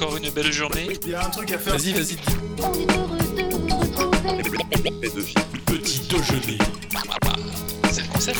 encore 0.00 0.16
une 0.16 0.30
belle 0.30 0.50
journée. 0.50 0.88
Il 1.04 1.10
y 1.10 1.14
a 1.14 1.26
un 1.26 1.28
truc 1.28 1.52
à 1.52 1.58
faire. 1.58 1.76
Vas-y, 1.76 1.92
vas-y. 1.92 2.16
Petit 5.66 6.00
déjeuner. 6.08 6.58
C'est 7.90 8.02
le 8.02 8.08
concept. 8.08 8.38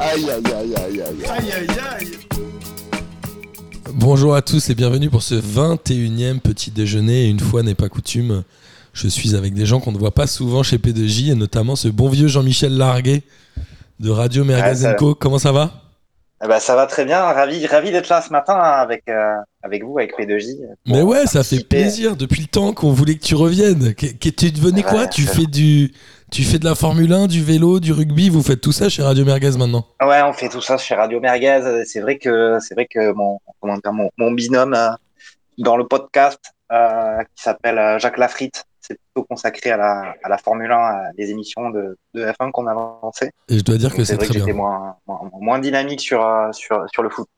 Aïe 0.00 0.30
aïe 0.30 0.52
aïe 0.54 0.74
aïe 0.76 1.00
aïe. 1.00 1.26
Aïe 1.28 1.52
aïe 1.52 1.66
aïe. 1.98 2.10
Bonjour 3.92 4.36
à 4.36 4.42
tous 4.42 4.70
et 4.70 4.76
bienvenue 4.76 5.10
pour 5.10 5.22
ce 5.22 5.34
21e 5.34 6.38
petit 6.38 6.70
déjeuner. 6.70 7.24
Et 7.24 7.28
une 7.28 7.40
fois 7.40 7.64
n'est 7.64 7.74
pas 7.74 7.88
coutume, 7.88 8.44
je 8.92 9.08
suis 9.08 9.34
avec 9.34 9.54
des 9.54 9.66
gens 9.66 9.80
qu'on 9.80 9.92
ne 9.92 9.98
voit 9.98 10.14
pas 10.14 10.28
souvent 10.28 10.62
chez 10.62 10.78
P2J 10.78 11.32
et 11.32 11.34
notamment 11.34 11.74
ce 11.74 11.88
bon 11.88 12.08
vieux 12.08 12.28
Jean-Michel 12.28 12.76
Larguet 12.76 13.24
de 13.98 14.10
Radio 14.10 14.44
Mergazenco. 14.44 15.16
Comment 15.16 15.38
ça 15.38 15.50
va? 15.50 15.83
Eh 16.44 16.48
ben, 16.48 16.60
ça 16.60 16.76
va 16.76 16.86
très 16.86 17.06
bien, 17.06 17.22
ravi, 17.22 17.66
ravi 17.66 17.90
d'être 17.90 18.10
là 18.10 18.20
ce 18.20 18.30
matin 18.30 18.54
avec, 18.54 19.04
euh, 19.08 19.36
avec 19.62 19.82
vous, 19.82 19.98
avec 19.98 20.14
P2J. 20.18 20.58
Mais 20.86 21.00
ouais, 21.00 21.26
ça 21.26 21.42
fait 21.42 21.66
plaisir 21.66 22.16
depuis 22.16 22.42
le 22.42 22.48
temps 22.48 22.74
qu'on 22.74 22.92
voulait 22.92 23.14
que 23.14 23.24
tu 23.24 23.34
reviennes. 23.34 23.94
Que, 23.94 24.06
que 24.06 24.28
tu 24.28 24.50
devenais 24.50 24.82
quoi 24.82 25.02
Ouais, 25.02 25.08
Tu 25.08 25.22
fais 25.22 25.46
du 25.46 25.92
tu 26.30 26.42
fais 26.42 26.58
de 26.58 26.64
la 26.66 26.74
Formule 26.74 27.12
1, 27.12 27.28
du 27.28 27.42
vélo, 27.42 27.80
du 27.80 27.92
rugby, 27.92 28.28
vous 28.28 28.42
faites 28.42 28.60
tout 28.60 28.72
ça 28.72 28.90
chez 28.90 29.02
Radio 29.02 29.24
Merguez 29.24 29.56
maintenant. 29.56 29.86
Ouais, 30.02 30.20
on 30.22 30.34
fait 30.34 30.48
tout 30.50 30.60
ça 30.60 30.76
chez 30.76 30.94
Radio 30.94 31.18
Merguez. 31.18 31.84
C'est 31.86 32.00
vrai 32.00 32.18
que 32.18 32.58
c'est 32.60 32.74
vrai 32.74 32.86
que 32.86 33.12
mon 33.12 33.38
comment 33.60 33.78
dire, 33.78 33.92
mon, 33.92 34.10
mon 34.18 34.32
binôme 34.32 34.74
euh, 34.74 34.90
dans 35.56 35.78
le 35.78 35.86
podcast 35.86 36.40
euh, 36.72 37.22
qui 37.34 37.42
s'appelle 37.42 37.98
Jacques 38.00 38.18
Lafritte, 38.18 38.66
consacré 39.22 39.70
à 39.70 39.76
la, 39.76 40.14
à 40.22 40.28
la 40.28 40.38
Formule 40.38 40.70
1, 40.70 40.76
à 40.76 41.12
des 41.16 41.30
émissions 41.30 41.70
de, 41.70 41.96
de 42.14 42.24
F1 42.24 42.50
qu'on 42.50 42.66
a 42.66 42.74
lancées. 42.74 43.30
Et 43.48 43.58
je 43.58 43.64
dois 43.64 43.76
dire 43.76 43.94
que 43.94 44.04
c'est 44.04 44.16
vrai 44.16 44.24
très 44.24 44.34
que 44.34 44.40
j'étais 44.40 44.52
bien. 44.52 44.62
moins, 44.62 44.96
moins, 45.06 45.30
moins 45.40 45.58
dynamique 45.58 46.00
sur, 46.00 46.24
euh, 46.24 46.50
sur, 46.52 46.84
sur 46.92 47.02
le 47.02 47.08
foot. 47.08 47.28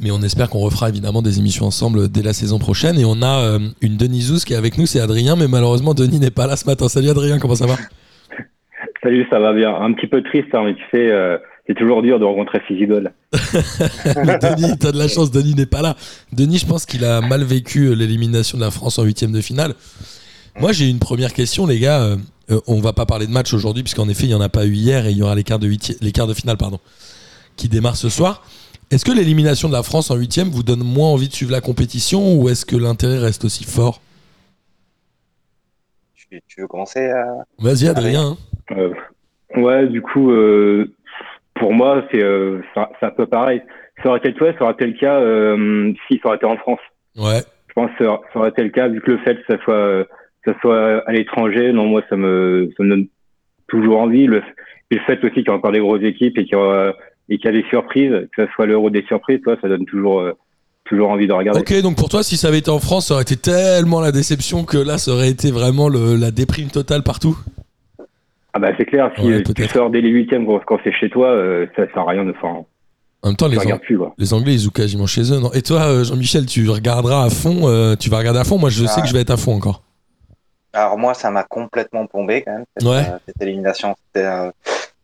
Mais 0.00 0.10
on 0.10 0.22
espère 0.22 0.48
qu'on 0.48 0.60
refera 0.60 0.88
évidemment 0.88 1.22
des 1.22 1.38
émissions 1.38 1.66
ensemble 1.66 2.08
dès 2.08 2.22
la 2.22 2.32
saison 2.32 2.58
prochaine. 2.58 2.98
Et 2.98 3.04
on 3.04 3.20
a 3.22 3.42
euh, 3.42 3.58
une 3.80 3.96
Denisous 3.96 4.44
qui 4.46 4.52
est 4.52 4.56
avec 4.56 4.78
nous, 4.78 4.86
c'est 4.86 5.00
Adrien. 5.00 5.34
Mais 5.34 5.48
malheureusement, 5.48 5.94
Denis 5.94 6.20
n'est 6.20 6.30
pas 6.30 6.46
là 6.46 6.56
ce 6.56 6.66
matin. 6.66 6.88
Salut 6.88 7.10
Adrien, 7.10 7.38
comment 7.38 7.56
ça 7.56 7.66
va? 7.66 7.74
Salut, 9.02 9.26
ça 9.30 9.40
va 9.40 9.52
bien. 9.52 9.74
Un 9.74 9.92
petit 9.92 10.06
peu 10.06 10.22
triste, 10.22 10.54
hein, 10.54 10.62
mais 10.64 10.74
tu 10.74 10.82
sais, 10.92 11.10
euh, 11.10 11.38
c'est 11.66 11.74
toujours 11.74 12.02
dur 12.02 12.18
de 12.18 12.24
rencontrer 12.24 12.60
ses 12.68 12.74
idoles. 12.74 13.12
Mais 13.32 14.38
Denis, 14.38 14.78
t'as 14.78 14.90
de 14.90 14.98
la 14.98 15.06
chance, 15.06 15.30
Denis 15.30 15.54
n'est 15.54 15.66
pas 15.66 15.82
là. 15.82 15.94
Denis, 16.32 16.58
je 16.58 16.66
pense 16.66 16.86
qu'il 16.86 17.04
a 17.04 17.20
mal 17.20 17.44
vécu 17.44 17.94
l'élimination 17.94 18.58
de 18.58 18.64
la 18.64 18.70
France 18.70 18.98
en 18.98 19.04
huitième 19.04 19.32
de 19.32 19.40
finale. 19.40 19.74
Moi, 20.60 20.72
j'ai 20.72 20.88
une 20.88 20.98
première 20.98 21.32
question, 21.32 21.66
les 21.66 21.78
gars. 21.78 22.02
Euh, 22.02 22.16
euh, 22.50 22.60
on 22.66 22.80
va 22.80 22.92
pas 22.92 23.06
parler 23.06 23.26
de 23.26 23.32
match 23.32 23.52
aujourd'hui, 23.54 23.82
puisqu'en 23.82 24.08
effet, 24.08 24.24
il 24.24 24.30
y 24.30 24.34
en 24.34 24.40
a 24.40 24.48
pas 24.48 24.66
eu 24.66 24.72
hier 24.72 25.06
et 25.06 25.10
il 25.10 25.16
y 25.18 25.22
aura 25.22 25.34
les 25.34 25.44
quarts 25.44 25.58
de, 25.58 25.68
huiti- 25.68 25.96
les 26.00 26.12
quarts 26.12 26.26
de 26.26 26.34
finale 26.34 26.56
pardon, 26.56 26.80
qui 27.56 27.68
démarrent 27.68 27.96
ce 27.96 28.08
soir. 28.08 28.42
Est-ce 28.90 29.04
que 29.04 29.12
l'élimination 29.12 29.68
de 29.68 29.74
la 29.74 29.82
France 29.82 30.10
en 30.10 30.16
huitième 30.16 30.48
vous 30.48 30.62
donne 30.62 30.82
moins 30.82 31.10
envie 31.10 31.28
de 31.28 31.34
suivre 31.34 31.52
la 31.52 31.60
compétition 31.60 32.34
ou 32.36 32.48
est-ce 32.48 32.64
que 32.64 32.74
l'intérêt 32.76 33.18
reste 33.18 33.44
aussi 33.44 33.64
fort? 33.64 34.00
Tu, 36.16 36.40
tu 36.48 36.60
veux 36.62 36.66
commencer 36.66 37.00
euh? 37.00 37.22
Vas-y, 37.58 37.86
Adrien. 37.86 38.36
hein. 38.70 38.74
Euh, 38.76 38.92
ouais, 39.56 39.86
du 39.88 40.00
coup, 40.02 40.30
euh, 40.32 40.90
pour 41.54 41.72
moi, 41.74 42.02
c'est 42.10 42.22
euh, 42.22 42.60
un 43.02 43.10
peu 43.10 43.26
pareil. 43.26 43.62
Ça 44.02 44.08
aurait 44.08 44.18
été, 44.18 44.32
toi, 44.34 44.52
ça 44.58 44.64
aurait 44.64 44.72
été 44.74 44.86
le 44.86 44.98
cas 44.98 45.20
euh, 45.20 45.92
si 46.08 46.18
ça 46.22 46.28
aurait 46.28 46.36
été 46.36 46.46
en 46.46 46.56
France. 46.56 46.80
Ouais. 47.16 47.42
Je 47.68 47.72
pense 47.74 47.90
que 47.98 48.04
ça 48.06 48.20
ça 48.32 48.38
aurait 48.38 48.48
été 48.50 48.62
le 48.64 48.70
cas, 48.70 48.88
vu 48.88 49.00
que 49.02 49.10
le 49.12 49.18
fait 49.18 49.36
que 49.36 49.54
ça 49.54 49.62
soit, 49.64 49.74
euh, 49.74 50.04
que 50.48 50.54
ça 50.54 50.60
soit 50.60 51.02
à 51.06 51.12
l'étranger, 51.12 51.72
non, 51.72 51.86
moi, 51.86 52.02
ça 52.08 52.16
me, 52.16 52.70
ça 52.76 52.82
me 52.82 52.88
donne 52.90 53.06
toujours 53.68 54.00
envie. 54.00 54.26
Le, 54.26 54.42
et 54.90 54.94
le 54.96 55.00
fait 55.06 55.22
aussi 55.24 55.34
qu'il 55.36 55.48
y 55.48 55.50
a 55.50 55.54
encore 55.54 55.72
des 55.72 55.80
grosses 55.80 56.02
équipes 56.02 56.38
et 56.38 56.44
qu'il 56.44 56.52
y, 56.54 56.56
aura- 56.56 56.94
et 57.28 57.36
qu'il 57.38 57.44
y 57.46 57.48
a 57.48 57.60
des 57.62 57.68
surprises, 57.68 58.12
que 58.34 58.44
ça 58.46 58.52
soit 58.54 58.66
l'euro 58.66 58.90
des 58.90 59.02
surprises, 59.04 59.40
toi, 59.42 59.56
ça 59.60 59.68
donne 59.68 59.84
toujours, 59.84 60.20
euh, 60.20 60.32
toujours 60.84 61.10
envie 61.10 61.26
de 61.26 61.32
regarder. 61.32 61.60
Ok, 61.60 61.82
donc 61.82 61.96
pour 61.96 62.08
toi, 62.08 62.22
si 62.22 62.36
ça 62.36 62.48
avait 62.48 62.58
été 62.58 62.70
en 62.70 62.78
France, 62.78 63.08
ça 63.08 63.14
aurait 63.14 63.22
été 63.24 63.36
tellement 63.36 64.00
la 64.00 64.12
déception 64.12 64.64
que 64.64 64.78
là, 64.78 64.96
ça 64.98 65.12
aurait 65.12 65.28
été 65.30 65.50
vraiment 65.50 65.88
le- 65.88 66.16
la 66.16 66.30
déprime 66.30 66.68
totale 66.68 67.02
partout. 67.02 67.36
Ah 68.54 68.58
bah 68.58 68.68
c'est 68.78 68.86
clair, 68.86 69.10
si 69.16 69.26
Ouais, 69.26 69.42
tu 69.42 69.64
sors 69.68 69.90
dès 69.90 70.00
les 70.00 70.08
huitièmes 70.08 70.46
quand, 70.46 70.78
c'est 70.82 70.92
chez 70.92 71.10
toi, 71.10 71.28
euh, 71.28 71.66
ça 71.76 71.84
sert 71.92 71.98
à 71.98 72.10
rien 72.10 72.24
de 72.24 72.32
faire. 72.32 72.50
En 73.22 73.28
même 73.28 73.36
temps, 73.36 73.48
les, 73.48 73.58
plus 74.16 74.32
Anglais, 74.32 74.54
ils 74.54 74.60
jouent 74.60 74.70
quasiment 74.70 75.06
chez 75.06 75.32
eux. 75.32 75.38
Non? 75.40 75.50
Et 75.52 75.60
toi, 75.60 75.82
euh, 75.88 76.04
Jean-Michel, 76.04 76.46
tu 76.46 76.68
regarderas 76.70 77.24
à 77.24 77.30
fond 77.30 77.68
euh, 77.68 77.94
Tu 77.96 78.08
vas 78.10 78.18
regarder 78.18 78.38
à 78.40 78.44
fond? 78.44 78.58
Moi, 78.58 78.70
je 78.70 78.84
sais 78.86 78.92
Ah. 78.96 79.02
que 79.02 79.08
je 79.08 79.12
vais 79.12 79.20
être 79.20 79.30
à 79.32 79.36
fond 79.36 79.52
encore. 79.54 79.82
Alors 80.72 80.98
moi, 80.98 81.14
ça 81.14 81.30
m'a 81.30 81.44
complètement 81.44 82.06
plombé 82.06 82.42
quand 82.42 82.52
même, 82.52 82.64
cette, 82.76 82.86
Ouais. 82.88 82.98
euh, 83.08 83.18
cette 83.26 83.40
élimination. 83.40 83.94
C'était 84.06 84.26
euh, 84.26 84.50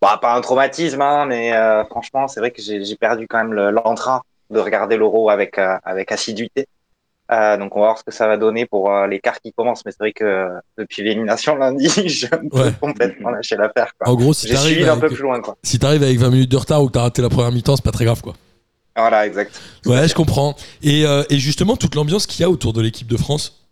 bah, 0.01 0.19
pas 0.21 0.35
un 0.35 0.41
traumatisme, 0.41 1.01
hein, 1.01 1.25
mais 1.27 1.53
euh, 1.55 1.85
franchement, 1.87 2.29
c'est 2.29 2.41
vrai 2.41 2.51
que 2.51 2.61
j'ai 2.63 2.97
perdu 2.97 3.27
quand 3.29 3.39
même 3.39 3.53
le- 3.55 3.71
l'entrain 3.71 4.23
de 4.51 4.61
regarder 4.61 4.97
l'euro 4.97 5.31
avec, 5.31 5.59
avec 5.59 6.13
assiduité. 6.13 6.67
Donc 7.31 7.75
on 7.75 7.81
va 7.81 7.87
voir 7.87 7.99
ce 7.99 8.05
que 8.05 8.13
ça 8.13 8.29
va 8.29 8.37
donner 8.37 8.67
pour 8.67 8.93
les 9.07 9.19
quarts 9.19 9.41
qui 9.41 9.53
commencent. 9.53 9.85
Mais 9.87 9.91
c'est 9.91 9.99
vrai 9.99 10.13
que 10.13 10.51
depuis 10.77 11.03
l'élimination 11.03 11.57
lundi, 11.57 11.89
j'ai 12.07 12.29
Ouais. 12.53 12.71
complètement 12.81 13.31
lâché 13.31 13.57
l'affaire. 13.57 13.91
En 14.05 14.15
gros, 14.15 14.35
si 14.35 14.49
t'arrives 14.49 14.87
un 14.89 14.97
peu 14.99 15.07
avec, 15.07 15.15
plus 15.17 15.23
loin. 15.23 15.41
Quoi. 15.41 15.57
si 15.63 15.79
t'arrives 15.79 16.03
avec 16.03 16.19
20 16.19 16.31
minutes 16.31 16.51
de 16.51 16.57
retard 16.59 16.83
ou 16.83 16.87
que 16.89 16.93
t'as 16.93 17.01
raté 17.01 17.23
la 17.23 17.31
première 17.31 17.51
mi-temps, 17.51 17.75
c'est 17.77 17.85
pas 17.85 17.91
très 17.91 18.05
grave, 18.05 18.21
quoi. 18.21 18.35
Voilà, 18.95 19.27
exact. 19.27 19.59
Ouais, 19.87 20.07
je 20.07 20.15
comprends. 20.15 20.55
Et, 20.83 21.05
et 21.31 21.39
justement, 21.39 21.77
toute 21.77 21.95
l'ambiance 21.95 22.27
qu'il 22.27 22.43
y 22.43 22.45
a 22.45 22.51
autour 22.51 22.75
de 22.75 22.83
l'équipe 22.83 23.09
de 23.09 23.17
France, 23.17 23.64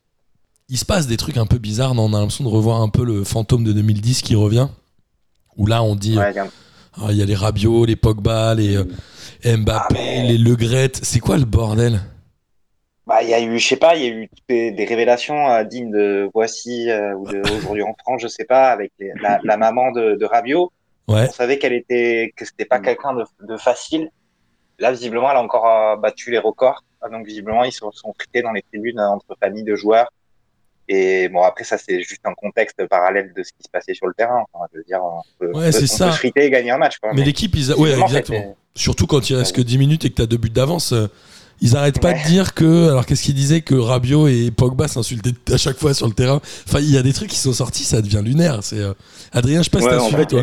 il 0.73 0.79
se 0.79 0.87
passe 0.87 1.07
des 1.07 1.19
trucs 1.19 1.37
un 1.37 1.45
peu 1.45 1.59
bizarres. 1.59 1.93
on 1.93 2.15
a 2.15 2.19
l'impression 2.19 2.45
de 2.45 2.49
revoir 2.49 2.81
un 2.81 2.89
peu 2.89 3.05
le 3.05 3.25
fantôme 3.25 3.63
de 3.63 3.73
2010 3.75 4.23
qui 4.23 4.35
revient. 4.35 4.69
Où 5.59 5.67
là, 5.67 5.83
on 5.83 5.95
dit, 5.95 6.17
Ouais, 6.17 6.29
regarde. 6.29 6.51
ah, 6.97 7.09
il 7.11 7.19
y 7.19 7.23
a 7.23 7.27
les 7.27 7.35
Rabiot, 7.35 7.85
les 7.85 7.95
Pogba, 7.95 8.55
les 8.55 8.77
euh, 8.77 8.85
Mbappé, 9.45 9.85
Ah, 9.91 9.93
mais- 9.93 10.29
les 10.29 10.39
Le. 10.39 10.57
C'est 11.03 11.21
quoi 11.21 11.37
le 11.37 11.45
bordel? 11.45 12.01
Bah, 13.07 13.23
il 13.23 13.29
y 13.29 13.35
a 13.35 13.41
eu, 13.43 13.59
je 13.59 13.67
sais 13.69 13.77
pas, 13.77 13.97
il 13.97 14.03
y 14.03 14.07
a 14.07 14.11
eu 14.15 14.31
des, 14.49 14.71
des 14.71 14.85
révélations 14.87 15.47
euh, 15.51 15.65
dignes 15.65 15.91
de 15.91 16.31
Voici 16.33 16.89
euh, 16.89 17.15
ou 17.17 17.27
de 17.27 17.43
Aujourd'hui 17.59 17.83
en 17.83 17.95
France, 17.99 18.23
je 18.23 18.29
sais 18.29 18.45
pas, 18.45 18.71
avec 18.71 18.93
les- 18.99 19.13
la, 19.21 19.41
la 19.45 19.57
maman 19.59 19.91
de, 19.93 20.15
de 20.15 20.25
Rabiot. 20.25 20.73
Ouais. 21.09 21.27
On 21.29 21.33
savait 21.33 21.59
qu'elle 21.59 21.73
était, 21.75 22.33
que 22.35 22.47
c'était 22.47 22.65
pas 22.65 22.79
quelqu'un 22.81 23.13
de, 23.13 23.25
de 23.47 23.57
facile. 23.59 24.09
Là, 24.79 24.91
visiblement, 24.93 25.31
elle 25.31 25.37
a 25.37 25.43
encore 25.43 25.67
euh, 25.69 25.97
battu 25.97 26.31
les 26.31 26.39
records. 26.39 26.83
Ah, 27.03 27.11
Donc, 27.11 27.27
visiblement, 27.27 27.65
ils 27.65 27.73
se 27.73 27.81
sont 27.93 28.15
frités 28.19 28.41
dans 28.41 28.53
les 28.53 28.63
tribunes 28.63 29.01
euh, 29.01 29.09
entre 29.11 29.37
familles 29.39 29.65
de 29.65 29.75
joueurs. 29.77 30.09
Et 30.89 31.29
bon, 31.29 31.43
après, 31.43 31.65
ça, 31.65 31.79
c'est 31.79 32.01
juste 32.03 32.21
un 32.25 32.35
contexte 32.35 32.85
parallèle 32.89 33.33
de 33.37 33.43
ce 33.43 33.53
qui 33.53 33.63
se 33.65 33.69
passait 33.71 33.95
sur 33.95 34.07
le 34.07 34.15
terrain. 34.15 34.45
Enfin, 34.53 34.67
je 34.73 34.79
veux 34.79 34.85
dire, 34.85 35.01
on 35.03 35.21
peut, 35.39 35.47
Ouais, 35.57 35.69
on 35.69 35.81
peut- 35.81 35.87
ça. 35.87 36.07
peut 36.07 36.13
se 36.13 36.17
friter 36.19 36.45
et 36.47 36.51
gagner 36.51 36.71
un 36.73 36.79
match. 36.79 36.99
Quoi. 36.99 37.13
Mais 37.15 37.23
l'équipe, 37.25 37.55
ils 37.55 37.73
a... 37.73 37.79
ouais, 37.79 37.99
exactement. 38.01 38.57
Surtout 38.75 39.07
quand 39.07 39.29
il 39.31 39.37
reste 39.37 39.55
que 39.55 39.61
10 39.63 39.79
minutes 39.79 40.05
et 40.05 40.11
que 40.11 40.15
tu 40.17 40.23
as 40.23 40.27
deux 40.27 40.37
buts 40.39 40.51
d'avance. 40.51 40.93
euh, 40.93 41.07
Ils 41.61 41.77
arrêtent 41.77 42.01
pas 42.01 42.09
Ouais. 42.13 42.21
de 42.23 42.27
dire 42.27 42.55
que. 42.55 42.89
Alors, 42.91 43.07
qu'est-ce 43.07 43.23
qu'ils 43.23 43.35
disaient 43.35 43.61
Que 43.61 43.77
Rabiot 43.77 44.27
et 44.27 44.51
Pogba 44.51 44.89
s'insultaient 44.89 45.53
à 45.53 45.57
chaque 45.57 45.77
fois 45.77 45.95
sur 45.95 46.09
le 46.09 46.13
terrain. 46.15 46.41
Enfin, 46.67 46.81
il 46.81 46.91
y 46.91 46.99
a 46.99 47.03
des 47.03 47.13
trucs 47.13 47.31
qui 47.31 47.39
sont 47.39 47.53
sortis, 47.53 47.85
ça 47.85 48.03
devient 48.03 48.23
lunaire. 48.25 48.59
C'est 48.65 48.81
euh, 48.81 48.93
Adrien, 49.33 49.59
je 49.63 49.65
sais 49.65 49.71
pas 49.71 49.79
si 49.79 49.85
Ouais, 49.87 49.91
t'as 49.93 50.01
suivi, 50.01 50.27
toi. 50.27 50.43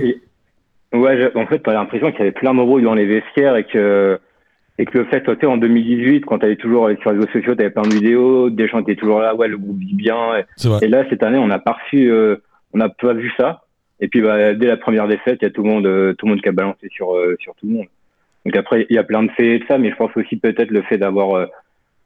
ouais, 0.94 1.31
en 1.35 1.45
fait, 1.47 1.59
t'as 1.59 1.73
l'impression 1.73 2.11
qu'il 2.11 2.19
y 2.19 2.22
avait 2.23 2.31
plein 2.31 2.53
d'embrouilles 2.53 2.83
dans 2.83 2.94
les 2.94 3.05
vestiaires 3.05 3.57
et 3.57 3.66
que, 3.66 4.19
et 4.79 4.85
que 4.85 4.97
le 4.97 5.06
fait, 5.06 5.22
tu 5.22 5.31
sais, 5.40 5.45
en 5.45 5.57
2018, 5.57 6.25
quand 6.25 6.40
t'allais 6.40 6.56
toujours 6.56 6.90
sur 7.01 7.12
les 7.12 7.19
réseaux 7.19 7.31
sociaux, 7.31 7.53
t'avais 7.53 7.69
plein 7.69 7.84
de 7.84 7.94
vidéos, 7.94 8.50
des 8.50 8.67
gens 8.67 8.79
étaient 8.79 8.95
toujours 8.95 9.19
là, 9.19 9.35
ouais, 9.35 9.47
le 9.47 9.57
groupe 9.57 9.78
vit 9.78 9.94
bien. 9.94 10.38
Et, 10.38 10.85
et 10.85 10.88
là, 10.88 11.03
cette 11.09 11.22
année, 11.22 11.38
on 11.38 11.47
n'a 11.47 11.59
pas 11.59 11.73
reçu, 11.73 12.09
euh, 12.09 12.38
on 12.73 12.78
n'a 12.78 12.90
pas 12.90 13.13
vu 13.13 13.31
ça. 13.38 13.63
Et 14.00 14.07
puis, 14.07 14.22
bah, 14.22 14.53
dès 14.53 14.67
la 14.67 14.78
première 14.78 15.07
défaite, 15.07 15.40
il 15.41 15.45
y 15.45 15.47
a 15.47 15.51
tout 15.51 15.63
le 15.63 15.69
monde, 15.69 15.85
euh, 15.85 16.13
tout 16.13 16.25
le 16.25 16.31
monde 16.31 16.41
qui 16.41 16.47
a 16.47 16.53
balancé 16.53 16.88
sur, 16.90 17.13
euh, 17.13 17.35
sur 17.40 17.53
tout 17.56 17.67
le 17.67 17.73
monde. 17.73 17.88
Donc 18.45 18.56
après, 18.56 18.88
il 18.90 18.95
y 18.95 19.00
a 19.00 19.03
plein 19.03 19.23
de 19.23 19.31
faits 19.31 19.45
et 19.45 19.59
de 19.59 19.66
ça, 19.67 19.78
mais 19.78 19.91
je 19.91 19.95
pense 19.95 20.16
aussi 20.16 20.38
peut-être 20.38 20.72
le 20.72 20.81
fait 20.84 20.97
d'avoir 20.97 21.35
euh, 21.35 21.46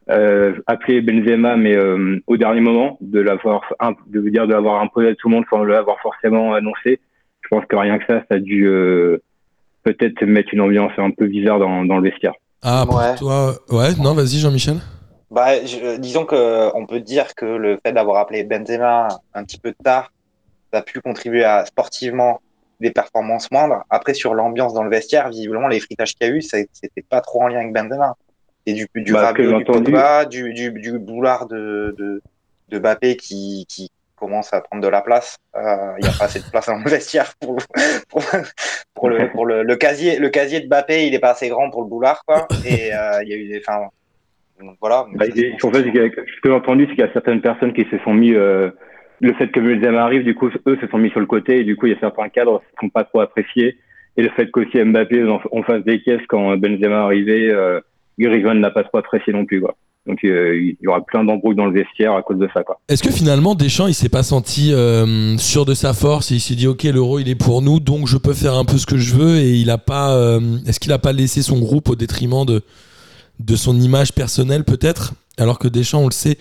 euh, 0.09 0.53
appelé 0.67 1.01
Benzema, 1.01 1.55
mais 1.55 1.75
euh, 1.75 2.19
au 2.27 2.37
dernier 2.37 2.59
moment, 2.59 2.97
de 3.01 3.19
l'avoir, 3.19 3.73
de 4.07 4.19
vous 4.19 4.29
dire 4.29 4.47
de 4.47 4.53
l'avoir 4.53 4.81
imposé 4.81 5.09
à 5.09 5.15
tout 5.15 5.29
le 5.29 5.35
monde 5.35 5.45
sans 5.49 5.63
l'avoir 5.63 5.99
forcément 6.01 6.53
annoncé. 6.53 6.99
Je 7.41 7.47
pense 7.49 7.65
que 7.65 7.75
rien 7.75 7.99
que 7.99 8.05
ça, 8.07 8.19
ça 8.29 8.35
a 8.35 8.39
dû 8.39 8.67
euh, 8.67 9.19
peut-être 9.83 10.25
mettre 10.25 10.53
une 10.53 10.61
ambiance 10.61 10.91
un 10.97 11.11
peu 11.11 11.27
bizarre 11.27 11.59
dans, 11.59 11.85
dans 11.85 11.97
le 11.97 12.09
vestiaire. 12.09 12.33
Ah, 12.63 12.83
pour 12.87 12.95
Ouais. 12.97 13.15
toi. 13.15 13.55
Ouais, 13.69 13.93
non, 13.95 14.13
vas-y, 14.13 14.39
Jean-Michel. 14.39 14.77
Bah, 15.31 15.65
je- 15.65 15.97
disons 15.97 16.25
que 16.25 16.71
on 16.75 16.85
peut 16.85 16.99
dire 16.99 17.33
que 17.35 17.45
le 17.45 17.79
fait 17.85 17.91
d'avoir 17.91 18.17
appelé 18.17 18.43
Benzema 18.43 19.07
un 19.33 19.43
petit 19.43 19.57
peu 19.59 19.73
tard, 19.83 20.11
ça 20.71 20.79
a 20.79 20.81
pu 20.81 21.01
contribuer 21.01 21.43
à 21.43 21.65
sportivement 21.65 22.39
des 22.79 22.91
performances 22.91 23.49
moindres. 23.51 23.83
Après, 23.89 24.13
sur 24.13 24.33
l'ambiance 24.33 24.73
dans 24.73 24.83
le 24.83 24.89
vestiaire, 24.89 25.29
visiblement, 25.29 25.67
les 25.67 25.79
fritages 25.79 26.13
qu'il 26.15 26.27
y 26.27 26.29
a 26.29 26.33
eu, 26.33 26.41
c'était 26.41 26.69
pas 27.09 27.21
trop 27.21 27.41
en 27.43 27.47
lien 27.47 27.59
avec 27.59 27.73
Benzema. 27.73 28.15
Et 28.65 28.73
du, 28.73 28.87
du 28.95 29.11
Bah, 29.13 29.23
Rabiot, 29.25 29.49
du 29.49 29.55
entendu- 29.55 29.83
Pogba, 29.91 30.25
du, 30.25 30.53
du, 30.53 30.71
du 30.71 30.97
boulard 30.99 31.47
de, 31.47 31.93
de, 31.97 32.21
de 32.69 32.79
Mbappé 32.79 33.17
qui, 33.17 33.65
qui 33.67 33.89
commence 34.23 34.53
à 34.53 34.61
prendre 34.61 34.81
de 34.81 34.87
la 34.87 35.01
place. 35.01 35.37
Euh, 35.55 35.93
Il 35.99 36.03
n'y 36.03 36.09
a 36.09 36.13
pas 36.17 36.25
assez 36.25 36.39
de 36.39 36.49
place 36.49 36.67
dans 36.67 36.77
le 36.77 36.89
vestiaire 36.89 37.33
pour, 37.39 37.57
le, 39.09 39.75
casier. 39.75 40.17
Le 40.17 40.29
casier 40.29 40.61
de 40.61 40.67
Mbappé, 40.67 41.07
il 41.07 41.13
est 41.13 41.19
pas 41.19 41.31
assez 41.31 41.49
grand 41.49 41.69
pour 41.69 41.81
le 41.81 41.89
boulard, 41.89 42.23
quoi. 42.25 42.47
Et 42.65 42.93
euh, 42.93 43.23
il 43.23 43.29
y 43.29 43.33
a 43.33 43.37
eu 43.37 43.47
des, 43.49 43.59
enfin, 43.59 43.87
voilà. 44.79 45.05
Bah, 45.13 45.25
est- 45.25 45.63
en 45.63 45.71
fait, 45.71 45.83
ce 45.83 46.41
que 46.41 46.45
j'ai 46.45 46.51
entendu, 46.51 46.85
c'est 46.85 46.95
qu'il 46.95 47.05
y 47.05 47.07
a 47.07 47.11
certaines 47.11 47.41
personnes 47.41 47.73
qui 47.73 47.85
se 47.91 47.97
sont 47.99 48.13
mis, 48.13 48.33
euh, 48.33 48.69
le 49.19 49.33
fait 49.33 49.49
que 49.49 49.59
Benzema 49.59 50.03
arrive, 50.03 50.23
du 50.23 50.35
coup, 50.35 50.49
eux 50.67 50.77
se 50.79 50.87
sont 50.87 50.97
mis 50.97 51.09
sur 51.09 51.19
le 51.19 51.25
côté, 51.25 51.59
et 51.59 51.63
du 51.65 51.75
coup, 51.75 51.87
il 51.87 51.93
y 51.93 51.95
a 51.95 51.99
certains 51.99 52.29
cadres 52.29 52.61
qui 52.79 52.85
ne 52.85 52.87
sont 52.87 52.91
pas 52.91 53.03
trop 53.03 53.19
appréciés. 53.19 53.77
Et 54.15 54.21
le 54.21 54.29
fait 54.29 54.49
qu'aussi 54.51 54.81
Mbappé, 54.81 55.25
on, 55.51 55.63
fasse 55.63 55.83
des 55.83 56.01
caisses 56.01 56.25
quand 56.29 56.55
Benzema 56.55 57.03
arrivé, 57.03 57.49
euh, 57.51 57.81
Griezmann 58.17 58.59
n'a 58.59 58.71
pas 58.71 58.83
trop 58.83 58.99
apprécié 58.99 59.33
non 59.33 59.45
plus, 59.45 59.59
quoi. 59.59 59.75
Donc 60.05 60.19
euh, 60.25 60.59
il 60.59 60.77
y 60.81 60.87
aura 60.87 61.01
plein 61.05 61.23
d'embrouilles 61.23 61.55
dans 61.55 61.65
le 61.65 61.73
vestiaire 61.73 62.13
à 62.13 62.21
cause 62.21 62.37
de 62.37 62.49
ça. 62.53 62.63
Quoi. 62.63 62.79
Est-ce 62.89 63.01
que 63.03 63.11
finalement 63.11 63.55
Deschamps 63.55 63.87
il 63.87 63.93
s'est 63.93 64.09
pas 64.09 64.23
senti 64.23 64.73
euh, 64.73 65.37
sûr 65.37 65.65
de 65.65 65.73
sa 65.73 65.93
force 65.93 66.31
et 66.31 66.35
il 66.35 66.39
s'est 66.41 66.55
dit 66.55 66.67
ok 66.67 66.83
l'euro 66.83 67.19
il 67.19 67.29
est 67.29 67.35
pour 67.35 67.61
nous 67.61 67.79
donc 67.79 68.07
je 68.07 68.17
peux 68.17 68.33
faire 68.33 68.55
un 68.55 68.65
peu 68.65 68.77
ce 68.77 68.85
que 68.85 68.97
je 68.97 69.15
veux 69.15 69.37
et 69.37 69.53
il 69.53 69.69
a 69.69 69.77
pas 69.77 70.13
euh, 70.13 70.57
est-ce 70.67 70.79
qu'il 70.81 70.91
a 70.91 70.99
pas 70.99 71.13
laissé 71.13 71.41
son 71.41 71.59
groupe 71.59 71.89
au 71.89 71.95
détriment 71.95 72.45
de 72.45 72.61
de 73.39 73.55
son 73.55 73.79
image 73.79 74.13
personnelle 74.13 74.63
peut-être? 74.65 75.13
Alors 75.37 75.57
que 75.57 75.67
Deschamps 75.69 76.01
on 76.01 76.07
le 76.07 76.11
sait 76.11 76.37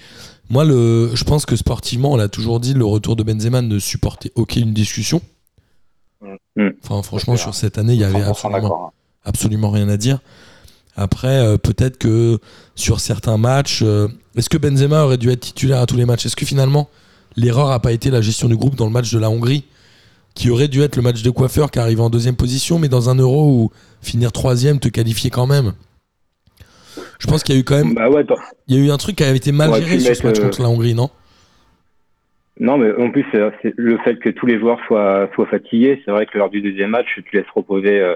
moi 0.51 0.65
le 0.65 1.11
je 1.15 1.23
pense 1.25 1.47
que 1.47 1.55
sportivement 1.55 2.13
on 2.13 2.17
l'a 2.17 2.29
toujours 2.29 2.59
dit 2.59 2.75
le 2.75 2.85
retour 2.85 3.15
de 3.15 3.23
Benzema 3.23 3.63
ne 3.63 3.79
supportait 3.79 4.33
aucune 4.35 4.73
discussion 4.73 5.21
Mm. 6.55 6.69
enfin 6.85 7.03
franchement 7.03 7.37
sur 7.37 7.55
cette 7.55 7.79
année 7.79 7.95
il 7.95 8.01
y 8.01 8.05
avait 8.05 8.21
100% 8.21 8.29
absolument 8.31 8.61
d'accord. 8.61 8.85
hein. 8.85 8.93
absolument 9.25 9.71
rien 9.71 9.89
à 9.89 9.97
dire. 9.97 10.19
Après, 10.97 11.39
euh, 11.39 11.57
peut-être 11.57 11.99
que 11.99 12.39
sur 12.75 13.01
certains 13.01 13.39
matchs, 13.39 13.83
euh, 13.83 14.09
est-ce 14.37 14.51
que 14.51 14.59
Benzema 14.59 15.05
aurait 15.05 15.17
dû 15.17 15.31
être 15.31 15.41
titulaire 15.41 15.81
à 15.81 15.87
tous 15.87 15.97
les 15.97 16.05
matchs? 16.05 16.27
Est-ce 16.27 16.37
que 16.37 16.45
finalement, 16.45 16.89
l'erreur 17.37 17.71
n'a 17.71 17.79
pas 17.79 17.93
été 17.93 18.11
la 18.11 18.21
gestion 18.21 18.49
du 18.49 18.57
groupe 18.57 18.77
dans 18.77 18.87
le 18.87 18.93
match 18.93 19.13
de 19.13 19.19
la 19.19 19.31
Hongrie, 19.31 19.65
qui 20.35 20.51
aurait 20.51 20.69
dû 20.69 20.83
être 20.83 20.97
le 20.97 21.03
match 21.03 21.23
de 21.23 21.31
coiffeur 21.31 21.71
qui 21.71 21.79
arrive 21.79 22.01
en 22.01 22.11
deuxième 22.11 22.37
position, 22.37 22.79
mais 22.79 22.89
dans 22.89 23.09
un 23.09 23.15
euro 23.15 23.49
où 23.49 23.71
finir 24.03 24.33
troisième, 24.33 24.81
te 24.81 24.89
qualifier 24.89 25.31
quand 25.31 25.47
même? 25.47 25.73
Je 27.19 27.27
pense 27.27 27.43
qu'il 27.43 27.55
y 27.55 27.59
a 27.59 27.61
eu 27.61 27.65
quand 27.65 27.77
même 27.77 27.95
Bah 27.95 28.11
ouais, 28.11 28.25
il 28.69 28.77
y 28.77 28.79
a 28.79 28.85
eu 28.85 28.91
un 28.91 28.97
truc 28.99 29.17
qui 29.17 29.25
avait 29.25 29.37
été 29.37 29.53
mal 29.53 29.73
géré 29.75 29.99
sur 29.99 30.15
ce 30.15 30.27
match 30.27 30.41
euh, 30.41 30.43
contre 30.43 30.61
la 30.61 30.69
Hongrie, 30.69 30.95
non? 30.95 31.09
Non, 32.61 32.77
mais 32.77 32.93
en 33.03 33.11
plus, 33.11 33.25
c'est 33.33 33.41
c'est 33.63 33.73
le 33.77 33.97
fait 33.99 34.17
que 34.17 34.29
tous 34.29 34.45
les 34.45 34.59
joueurs 34.59 34.79
soient, 34.87 35.31
soient 35.35 35.47
fatigués. 35.47 36.03
C'est 36.05 36.11
vrai 36.11 36.27
que 36.27 36.37
lors 36.37 36.51
du 36.51 36.61
deuxième 36.61 36.91
match, 36.91 37.07
tu 37.25 37.37
laisses 37.37 37.49
reposer. 37.55 38.15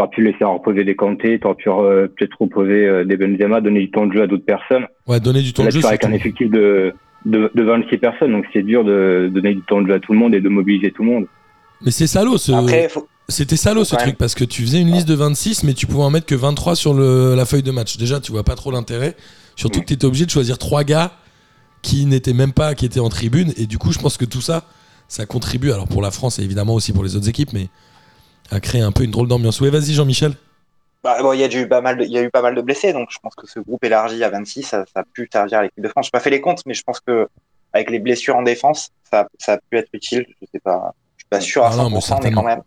Euh, 0.00 0.06
T'aurais 0.06 0.10
pu 0.10 0.22
laisser 0.24 0.44
reposer 0.44 0.84
des 0.84 0.96
Kanté, 0.96 1.38
t'aurais 1.38 1.54
pu 1.56 1.68
euh, 1.68 2.08
peut-être 2.08 2.36
reposer 2.40 2.86
euh, 2.86 3.04
des 3.04 3.16
Benzema, 3.16 3.60
donner 3.60 3.80
du 3.80 3.90
temps 3.90 4.06
de 4.06 4.12
jeu 4.12 4.22
à 4.22 4.26
d'autres 4.26 4.44
personnes. 4.44 4.86
Ouais, 5.06 5.20
donner 5.20 5.42
du 5.42 5.52
temps 5.52 5.62
Là, 5.64 5.68
de 5.70 5.74
tu 5.76 5.80
jeu. 5.82 5.86
avec 5.88 6.04
un 6.04 6.12
effectif 6.12 6.50
de, 6.50 6.92
de, 7.26 7.50
de 7.54 7.62
26 7.62 7.98
personnes, 7.98 8.32
donc 8.32 8.46
c'est 8.52 8.62
dur 8.62 8.84
de 8.84 9.30
donner 9.32 9.54
du 9.54 9.62
temps 9.62 9.80
de 9.82 9.88
jeu 9.88 9.94
à 9.94 10.00
tout 10.00 10.12
le 10.12 10.18
monde 10.18 10.34
et 10.34 10.40
de 10.40 10.48
mobiliser 10.48 10.90
tout 10.90 11.02
le 11.04 11.10
monde. 11.10 11.26
Mais 11.84 11.90
c'est 11.90 12.06
salaud 12.06 12.38
ce. 12.38 12.52
Après, 12.52 12.88
faut- 12.88 13.06
C'était 13.28 13.56
salaud 13.56 13.84
ce 13.84 13.94
truc 13.96 14.16
parce 14.18 14.34
que 14.34 14.44
tu 14.44 14.62
faisais 14.62 14.80
une 14.80 14.90
liste 14.90 15.08
de 15.08 15.14
26 15.14 15.64
mais 15.64 15.72
tu 15.74 15.86
pouvais 15.86 16.02
en 16.02 16.10
mettre 16.10 16.26
que 16.26 16.34
23 16.34 16.74
sur 16.74 16.92
le, 16.94 17.34
la 17.36 17.44
feuille 17.46 17.62
de 17.62 17.70
match. 17.70 17.96
Déjà, 17.96 18.20
tu 18.20 18.32
vois 18.32 18.42
pas 18.42 18.54
trop 18.56 18.70
l'intérêt. 18.70 19.14
Surtout 19.56 19.80
que 19.80 19.86
tu 19.86 19.94
étais 19.94 20.04
obligé 20.06 20.24
de 20.26 20.30
choisir 20.30 20.58
trois 20.58 20.84
gars 20.84 21.12
qui 21.82 22.06
n'étaient 22.06 22.32
même 22.34 22.52
pas 22.52 22.74
qui 22.74 22.84
étaient 22.86 23.00
en 23.00 23.08
tribune 23.08 23.52
et 23.56 23.66
du 23.66 23.78
coup, 23.78 23.92
je 23.92 23.98
pense 23.98 24.16
que 24.16 24.24
tout 24.26 24.40
ça 24.40 24.64
ça 25.08 25.26
contribue 25.26 25.72
alors 25.72 25.88
pour 25.88 26.02
la 26.02 26.10
France 26.10 26.38
et 26.38 26.42
évidemment 26.42 26.74
aussi 26.74 26.92
pour 26.92 27.02
les 27.02 27.16
autres 27.16 27.28
équipes 27.28 27.52
mais 27.52 27.68
à 28.50 28.60
créer 28.60 28.82
un 28.82 28.92
peu 28.92 29.04
une 29.04 29.10
drôle 29.10 29.28
d'ambiance. 29.28 29.60
Ouais, 29.60 29.70
vas-y 29.70 29.92
Jean-Michel. 29.94 30.32
bah, 31.02 31.22
bon, 31.22 31.32
il 31.32 31.40
y 31.40 31.44
a 31.44 31.48
eu 31.48 31.68
pas 31.68 31.80
mal, 31.80 31.96
de, 31.98 32.04
il 32.04 32.10
y 32.10 32.18
a 32.18 32.22
eu 32.22 32.30
pas 32.30 32.42
mal 32.42 32.54
de 32.54 32.60
blessés, 32.62 32.92
donc 32.92 33.08
je 33.10 33.18
pense 33.22 33.34
que 33.34 33.46
ce 33.46 33.58
groupe 33.60 33.82
élargi 33.84 34.22
à 34.22 34.28
26, 34.30 34.62
ça, 34.64 34.84
ça 34.92 35.00
a 35.00 35.04
pu 35.04 35.28
servir 35.32 35.58
à 35.60 35.62
l'équipe 35.62 35.82
de 35.82 35.88
France. 35.88 36.06
J'ai 36.06 36.10
pas 36.10 36.20
fait 36.20 36.30
les 36.30 36.40
comptes, 36.40 36.62
mais 36.66 36.74
je 36.74 36.82
pense 36.82 37.00
que 37.00 37.28
avec 37.72 37.90
les 37.90 38.00
blessures 38.00 38.36
en 38.36 38.42
défense, 38.42 38.90
ça, 39.10 39.28
ça 39.38 39.54
a 39.54 39.58
pu 39.58 39.78
être 39.78 39.88
utile. 39.92 40.26
Je 40.40 40.46
sais 40.52 40.60
pas, 40.60 40.92
je 41.16 41.22
suis 41.22 41.28
pas 41.30 41.40
sûr 41.40 41.64
à 41.64 41.70
Ah 41.72 41.76
non, 41.76 41.88
100%, 41.88 42.20
mais 42.22 42.32
quand 42.32 42.42
même. 42.42 42.62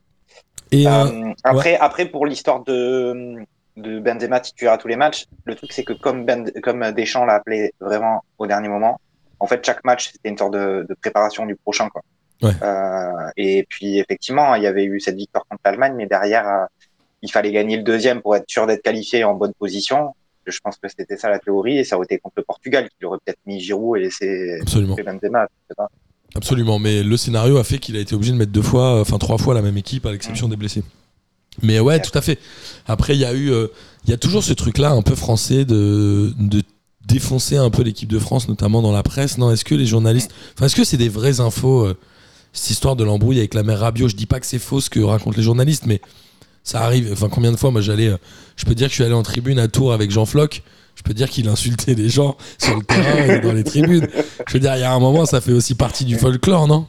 Et 0.71 0.87
euh, 0.87 1.05
Euh, 1.05 1.33
après, 1.43 1.77
après, 1.77 2.05
pour 2.07 2.25
l'histoire 2.25 2.63
de, 2.63 3.35
de 3.77 3.99
Benzema 3.99 4.39
titulaire 4.39 4.73
à 4.73 4.77
tous 4.77 4.87
les 4.87 4.95
matchs, 4.95 5.25
le 5.45 5.55
truc 5.55 5.71
c'est 5.73 5.83
que 5.83 5.93
comme, 5.93 6.25
ben, 6.25 6.49
comme 6.63 6.91
Deschamps 6.93 7.25
l'a 7.25 7.35
appelé 7.35 7.73
vraiment 7.79 8.23
au 8.39 8.47
dernier 8.47 8.69
moment, 8.69 8.99
en 9.39 9.47
fait 9.47 9.63
chaque 9.65 9.83
match 9.83 10.11
c'était 10.11 10.29
une 10.29 10.37
sorte 10.37 10.53
de, 10.53 10.85
de 10.89 10.95
préparation 10.95 11.45
du 11.45 11.55
prochain 11.55 11.89
quoi. 11.89 12.01
Ouais. 12.43 12.51
Euh, 12.61 13.31
et 13.37 13.65
puis 13.67 13.99
effectivement 13.99 14.53
il 14.55 14.63
y 14.63 14.67
avait 14.67 14.85
eu 14.85 14.99
cette 14.99 15.15
victoire 15.15 15.45
contre 15.49 15.61
l'Allemagne, 15.65 15.93
mais 15.95 16.05
derrière 16.05 16.47
euh, 16.47 16.65
il 17.21 17.31
fallait 17.31 17.51
gagner 17.51 17.77
le 17.77 17.83
deuxième 17.83 18.21
pour 18.21 18.35
être 18.35 18.45
sûr 18.47 18.67
d'être 18.67 18.83
qualifié 18.83 19.23
en 19.23 19.33
bonne 19.33 19.53
position. 19.53 20.13
Je 20.45 20.59
pense 20.61 20.75
que 20.75 20.89
c'était 20.89 21.15
ça 21.15 21.29
la 21.29 21.39
théorie 21.39 21.77
et 21.77 21.83
ça 21.85 21.95
aurait 21.95 22.05
été 22.05 22.17
contre 22.17 22.35
le 22.37 22.43
Portugal 22.43 22.89
qui 22.99 23.05
aurait 23.05 23.17
peut-être 23.25 23.39
mis 23.45 23.61
Giroud 23.61 23.97
et 23.97 24.01
laissé 24.01 24.59
absolument. 24.61 24.95
Benzema. 24.95 25.47
Absolument, 26.35 26.79
mais 26.79 27.01
le 27.01 27.15
scénario 27.15 27.57
a 27.57 27.63
fait 27.63 27.77
qu'il 27.77 27.95
a 27.95 27.99
été 27.99 28.13
obligé 28.13 28.33
de 28.33 28.37
mettre 28.37 28.51
deux 28.51 28.61
fois, 28.61 28.99
enfin 28.99 29.17
trois 29.19 29.37
fois 29.37 29.53
la 29.53 29.61
même 29.61 29.77
équipe 29.77 30.05
à 30.05 30.11
l'exception 30.11 30.49
des 30.49 30.57
blessés. 30.57 30.83
Mais 31.61 31.79
ouais, 31.79 32.01
tout 32.01 32.17
à 32.17 32.21
fait. 32.21 32.39
Après, 32.87 33.15
il 33.15 33.19
y 33.19 33.25
a 33.25 33.33
eu, 33.33 33.51
euh, 33.51 33.67
il 34.05 34.09
y 34.09 34.13
a 34.13 34.17
toujours 34.17 34.43
ce 34.43 34.53
truc-là 34.53 34.91
un 34.91 35.01
peu 35.01 35.15
français 35.15 35.65
de, 35.65 36.33
de 36.37 36.63
défoncer 37.05 37.57
un 37.57 37.69
peu 37.69 37.83
l'équipe 37.83 38.09
de 38.09 38.19
France, 38.19 38.47
notamment 38.47 38.81
dans 38.81 38.91
la 38.91 39.03
presse. 39.03 39.37
Non, 39.37 39.51
est-ce 39.51 39.65
que 39.65 39.75
les 39.75 39.85
journalistes, 39.85 40.31
enfin, 40.55 40.65
est-ce 40.65 40.75
que 40.75 40.83
c'est 40.83 40.97
des 40.97 41.09
vraies 41.09 41.39
infos 41.39 41.85
euh, 41.85 41.97
cette 42.53 42.69
histoire 42.71 42.95
de 42.95 43.03
l'embrouille 43.03 43.39
avec 43.39 43.53
la 43.53 43.63
mère 43.63 43.79
Rabiot 43.79 44.07
Je 44.07 44.15
dis 44.15 44.25
pas 44.27 44.39
que 44.39 44.45
c'est 44.45 44.59
faux 44.59 44.79
ce 44.79 44.89
que 44.89 44.99
racontent 45.01 45.35
les 45.35 45.43
journalistes, 45.43 45.85
mais 45.87 45.99
ça 46.63 46.81
arrive. 46.81 47.09
Enfin, 47.11 47.27
combien 47.29 47.51
de 47.51 47.57
fois, 47.57 47.71
moi, 47.71 47.81
j'allais, 47.81 48.07
euh, 48.07 48.17
je 48.55 48.65
peux 48.65 48.73
dire 48.75 48.87
que 48.87 48.91
je 48.91 48.95
suis 48.95 49.03
allé 49.03 49.13
en 49.13 49.23
tribune 49.23 49.59
à 49.59 49.67
Tours 49.67 49.91
avec 49.91 50.11
Jean 50.11 50.25
Floch. 50.25 50.61
Je 50.95 51.01
peux 51.01 51.13
dire 51.13 51.27
qu'il 51.29 51.49
insultait 51.49 51.95
les 51.95 52.07
gens 52.07 52.37
sur 52.59 52.75
le 52.77 52.83
terrain 52.83 53.35
et 53.35 53.39
dans 53.39 53.51
les 53.51 53.63
tribunes. 53.63 54.07
Je 54.47 54.53
veux 54.53 54.59
dire, 54.59 54.75
il 54.75 54.81
y 54.81 54.83
a 54.83 54.93
un 54.93 54.99
moment, 54.99 55.25
ça 55.25 55.41
fait 55.41 55.51
aussi 55.51 55.75
partie 55.75 56.05
du 56.05 56.15
folklore, 56.15 56.67
non? 56.67 56.85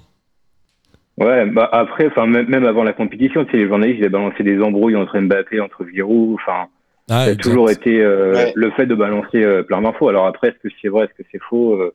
Ouais, 1.16 1.46
bah 1.46 1.68
après, 1.72 2.08
enfin 2.08 2.26
même, 2.26 2.64
avant 2.66 2.82
la 2.82 2.92
compétition, 2.92 3.44
tu 3.44 3.52
sais, 3.52 3.56
les 3.58 3.68
journalistes 3.68 3.98
ils 3.98 4.04
avaient 4.04 4.10
balancé 4.12 4.42
des 4.42 4.60
embrouilles 4.60 4.96
entre 4.96 5.18
Mbappé, 5.18 5.60
entre 5.60 5.86
Giroud, 5.94 6.34
enfin 6.40 6.66
Ah, 7.08 7.26
ça 7.26 7.30
a 7.30 7.36
toujours 7.36 7.70
été 7.70 8.00
euh, 8.02 8.34
Ouais. 8.34 8.52
le 8.56 8.70
fait 8.72 8.86
de 8.86 8.94
balancer 8.96 9.42
euh, 9.42 9.62
plein 9.62 9.80
d'infos. 9.80 10.08
Alors 10.08 10.26
après, 10.26 10.48
est-ce 10.48 10.68
que 10.68 10.74
c'est 10.82 10.88
vrai, 10.88 11.04
est-ce 11.04 11.22
que 11.22 11.28
c'est 11.30 11.40
faux 11.48 11.74
euh, 11.74 11.94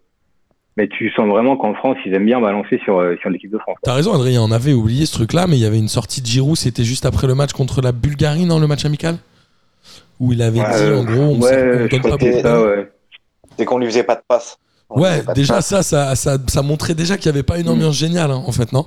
Mais 0.80 0.88
tu 0.88 1.12
sens 1.12 1.28
vraiment 1.28 1.58
qu'en 1.58 1.74
France, 1.74 1.98
ils 2.06 2.14
aiment 2.14 2.26
bien 2.26 2.40
balancer 2.40 2.80
sur 2.86 3.00
euh, 3.00 3.18
sur 3.20 3.30
l'équipe 3.30 3.52
de 3.52 3.58
France. 3.58 3.76
T'as 3.84 3.94
raison, 3.96 4.14
Adrien, 4.14 4.42
on 4.42 4.50
avait 4.50 4.72
oublié 4.72 5.06
ce 5.06 5.12
truc-là, 5.12 5.46
mais 5.46 5.58
il 5.58 5.62
y 5.62 5.66
avait 5.66 5.78
une 5.78 5.90
sortie 5.90 6.22
de 6.22 6.26
Giroud, 6.26 6.56
c'était 6.56 6.86
juste 6.86 7.06
après 7.06 7.28
le 7.28 7.36
match 7.36 7.52
contre 7.52 7.82
la 7.82 7.92
Bulgarie, 7.92 8.46
non, 8.46 8.60
le 8.60 8.68
match 8.68 8.86
amical? 8.86 9.18
Où 10.22 10.32
il 10.32 10.42
avait 10.42 10.62
Ouais, 10.62 10.66
dit, 10.78 10.84
euh, 10.84 11.00
en 11.00 11.04
gros, 11.04 11.22
on, 11.22 11.42
ouais, 11.42 11.82
on 11.84 11.88
donne 11.88 12.02
pas 12.02 12.18
beaucoup. 12.18 12.42
ça, 12.42 12.62
ouais. 12.62 12.90
C'est 13.58 13.66
qu'on 13.66 13.78
lui 13.78 13.88
faisait 13.88 14.04
pas 14.04 14.16
de 14.16 14.22
passe. 14.26 14.58
On 14.90 15.02
Ouais, 15.02 15.22
déjà 15.36 15.56
passe. 15.56 15.68
ça, 15.68 15.84
ça, 15.84 16.16
ça, 16.16 16.38
ça 16.48 16.62
montrait 16.62 16.96
déjà 16.96 17.18
qu'il 17.18 17.30
n'y 17.30 17.38
avait 17.38 17.44
pas 17.44 17.60
une 17.60 17.68
ambiance 17.68 17.96
géniale, 17.98 18.32
hein, 18.32 18.42
en 18.48 18.52
fait, 18.54 18.72
non? 18.72 18.86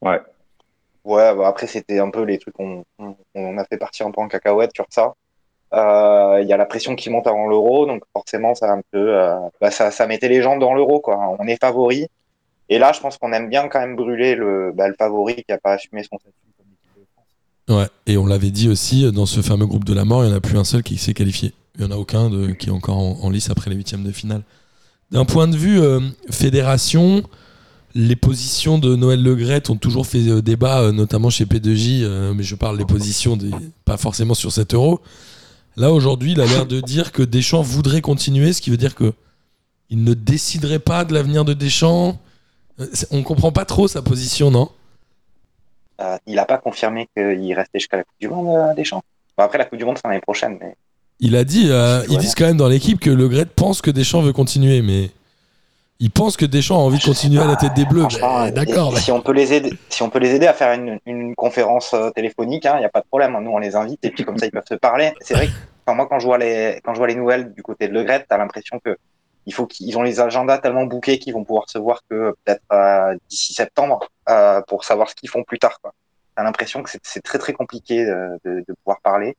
Ouais, 0.00 1.34
bah 1.34 1.46
après, 1.46 1.66
c'était 1.66 1.98
un 1.98 2.10
peu 2.10 2.22
les 2.24 2.38
trucs 2.38 2.54
qu'on 2.54 2.84
on, 2.98 3.16
on 3.34 3.58
a 3.58 3.64
fait 3.64 3.76
partir 3.78 4.06
un 4.06 4.12
peu 4.12 4.20
en 4.22 4.28
cacahuète 4.28 4.70
sur 4.74 4.86
ça. 4.88 5.12
Euh, 5.72 6.40
Il 6.42 6.48
y 6.48 6.52
a 6.52 6.56
la 6.56 6.66
pression 6.66 6.96
qui 6.96 7.10
monte 7.10 7.26
avant 7.26 7.46
l'euro, 7.46 7.86
donc 7.86 8.02
forcément, 8.12 8.54
ça 8.54 8.72
un 8.72 8.80
peu, 8.90 9.16
euh, 9.16 9.36
bah, 9.60 9.70
ça, 9.70 10.06
mettait 10.06 10.28
les 10.28 10.42
gens 10.42 10.56
dans 10.56 10.74
l'euro, 10.74 11.00
quoi. 11.00 11.36
On 11.38 11.46
est 11.46 11.60
favori. 11.60 12.06
Et 12.68 12.78
là, 12.78 12.92
je 12.92 13.00
pense 13.00 13.18
qu'on 13.18 13.32
aime 13.32 13.48
bien 13.48 13.68
quand 13.68 13.80
même 13.80 13.96
brûler 13.96 14.34
le, 14.34 14.72
bah, 14.74 14.86
favori 14.98 15.36
qui 15.36 15.52
a 15.52 15.58
pas 15.58 15.72
assumé 15.72 16.02
son 16.02 16.18
statut. 16.18 16.34
Ouais, 17.68 17.86
et 18.06 18.16
on 18.16 18.26
l'avait 18.26 18.50
dit 18.50 18.68
aussi, 18.68 19.10
dans 19.12 19.26
ce 19.26 19.42
fameux 19.42 19.66
groupe 19.66 19.84
de 19.84 19.94
la 19.94 20.04
mort, 20.04 20.24
il 20.24 20.28
n'y 20.28 20.32
en 20.32 20.36
a 20.36 20.40
plus 20.40 20.58
un 20.58 20.64
seul 20.64 20.82
qui 20.82 20.98
s'est 20.98 21.14
qualifié. 21.14 21.54
Il 21.76 21.84
n'y 21.84 21.92
en 21.92 21.96
a 21.96 21.98
aucun 21.98 22.28
qui 22.54 22.68
est 22.68 22.72
encore 22.72 22.98
en, 22.98 23.30
lice 23.30 23.48
après 23.48 23.70
les 23.70 23.76
huitièmes 23.76 24.02
de 24.02 24.10
finale. 24.10 24.42
D'un 25.12 25.24
point 25.24 25.46
de 25.46 25.56
vue 25.56 25.80
euh, 25.80 26.00
fédération, 26.30 27.22
les 27.94 28.16
positions 28.16 28.78
de 28.78 28.96
Noël 28.96 29.22
Legrette 29.22 29.70
ont 29.70 29.76
toujours 29.76 30.06
fait 30.06 30.42
débat, 30.42 30.90
notamment 30.92 31.30
chez 31.30 31.44
P2J, 31.44 32.02
euh, 32.02 32.34
mais 32.34 32.42
je 32.42 32.54
parle 32.54 32.78
des 32.78 32.84
positions, 32.84 33.38
pas 33.84 33.96
forcément 33.96 34.34
sur 34.34 34.52
7 34.52 34.74
euros. 34.74 35.00
Là, 35.76 35.92
aujourd'hui, 35.92 36.32
il 36.32 36.40
a 36.40 36.46
l'air 36.46 36.66
de 36.66 36.80
dire 36.80 37.12
que 37.12 37.22
Deschamps 37.22 37.62
voudrait 37.62 38.00
continuer, 38.00 38.52
ce 38.52 38.60
qui 38.60 38.70
veut 38.70 38.76
dire 38.76 38.94
que 38.94 39.12
il 39.88 40.04
ne 40.04 40.14
déciderait 40.14 40.78
pas 40.78 41.04
de 41.04 41.14
l'avenir 41.14 41.44
de 41.44 41.52
Deschamps. 41.52 42.18
Euh, 42.80 42.86
On 43.10 43.22
comprend 43.22 43.50
pas 43.50 43.64
trop 43.64 43.88
sa 43.88 44.02
position, 44.02 44.50
non? 44.50 44.70
Euh, 46.00 46.16
il 46.26 46.38
a 46.38 46.44
pas 46.44 46.58
confirmé 46.58 47.08
qu'il 47.16 47.52
restait 47.54 47.78
jusqu'à 47.78 47.96
la 47.98 48.04
Coupe 48.04 48.20
du 48.20 48.28
Monde, 48.28 48.48
euh, 48.48 48.74
Deschamps? 48.74 49.02
Bon, 49.36 49.44
après, 49.44 49.58
la 49.58 49.64
Coupe 49.64 49.78
du 49.78 49.84
Monde, 49.84 49.96
c'est 49.96 50.06
l'année 50.08 50.20
prochaine, 50.20 50.58
mais 50.60 50.74
Il 51.18 51.36
a 51.36 51.44
dit, 51.44 51.66
euh, 51.70 52.04
ils 52.08 52.18
disent 52.18 52.34
quand 52.34 52.46
même 52.46 52.56
dans 52.56 52.68
l'équipe 52.68 53.00
que 53.00 53.10
Le 53.10 53.28
Gret 53.28 53.46
pense 53.46 53.82
que 53.82 53.90
Deschamps 53.90 54.22
veut 54.22 54.32
continuer, 54.32 54.80
mais 54.82 55.10
il 56.00 56.10
pense 56.10 56.36
que 56.36 56.46
Deschamps 56.46 56.76
a 56.76 56.82
envie 56.82 56.98
de 56.98 57.04
continuer 57.04 57.42
à 57.42 57.46
la 57.46 57.56
tête 57.56 57.74
des 57.74 57.84
Bleus. 57.84 58.06
Ben, 58.20 58.50
D'accord. 58.50 58.96
Si 58.98 59.12
on 59.12 59.20
peut 59.20 59.32
les 59.32 59.52
aider, 59.52 59.70
si 59.90 60.02
on 60.02 60.08
peut 60.10 60.18
les 60.18 60.34
aider 60.34 60.46
à 60.46 60.54
faire 60.54 60.72
une, 60.72 60.98
une 61.06 61.34
conférence 61.34 61.92
euh, 61.94 62.10
téléphonique, 62.10 62.64
il 62.64 62.78
n'y 62.78 62.84
a 62.84 62.88
pas 62.88 63.00
de 63.00 63.06
problème. 63.06 63.38
Nous, 63.40 63.50
on 63.50 63.58
les 63.58 63.76
invite 63.76 64.04
et 64.04 64.10
puis 64.10 64.24
comme 64.24 64.38
ça, 64.38 64.46
ils 64.46 64.50
peuvent 64.50 64.64
se 64.68 64.74
parler. 64.74 65.12
C'est 65.20 65.34
vrai 65.34 65.46
que 65.48 65.52
enfin, 65.86 65.94
moi, 65.94 66.06
quand 66.08 66.18
je 66.18 66.26
vois 66.26 66.38
les, 66.38 66.80
quand 66.82 66.94
je 66.94 66.98
vois 66.98 67.06
les 67.06 67.14
nouvelles 67.14 67.52
du 67.52 67.62
côté 67.62 67.86
de 67.88 67.92
Le 67.92 68.02
Gret, 68.04 68.24
t'as 68.28 68.38
l'impression 68.38 68.80
que 68.84 68.96
il 69.46 69.54
faut 69.54 69.66
qu'ils 69.66 69.96
ont 69.98 70.02
les 70.02 70.20
agendas 70.20 70.58
tellement 70.58 70.84
bouqués 70.84 71.18
qu'ils 71.18 71.32
vont 71.34 71.44
pouvoir 71.44 71.64
se 71.68 71.78
voir 71.78 72.00
que 72.08 72.34
peut-être 72.44 72.62
euh, 72.72 73.16
d'ici 73.28 73.52
septembre 73.54 74.08
euh, 74.28 74.60
pour 74.68 74.84
savoir 74.84 75.08
ce 75.10 75.14
qu'ils 75.14 75.30
font 75.30 75.42
plus 75.44 75.58
tard. 75.58 75.80
Quoi. 75.82 75.92
T'as 76.36 76.42
l'impression 76.44 76.82
que 76.82 76.90
c'est- 76.90 77.00
c'est 77.02 77.22
très 77.22 77.38
très 77.38 77.52
compliqué 77.52 78.04
de, 78.04 78.38
de, 78.44 78.64
de 78.66 78.74
pouvoir 78.84 79.00
parler. 79.02 79.36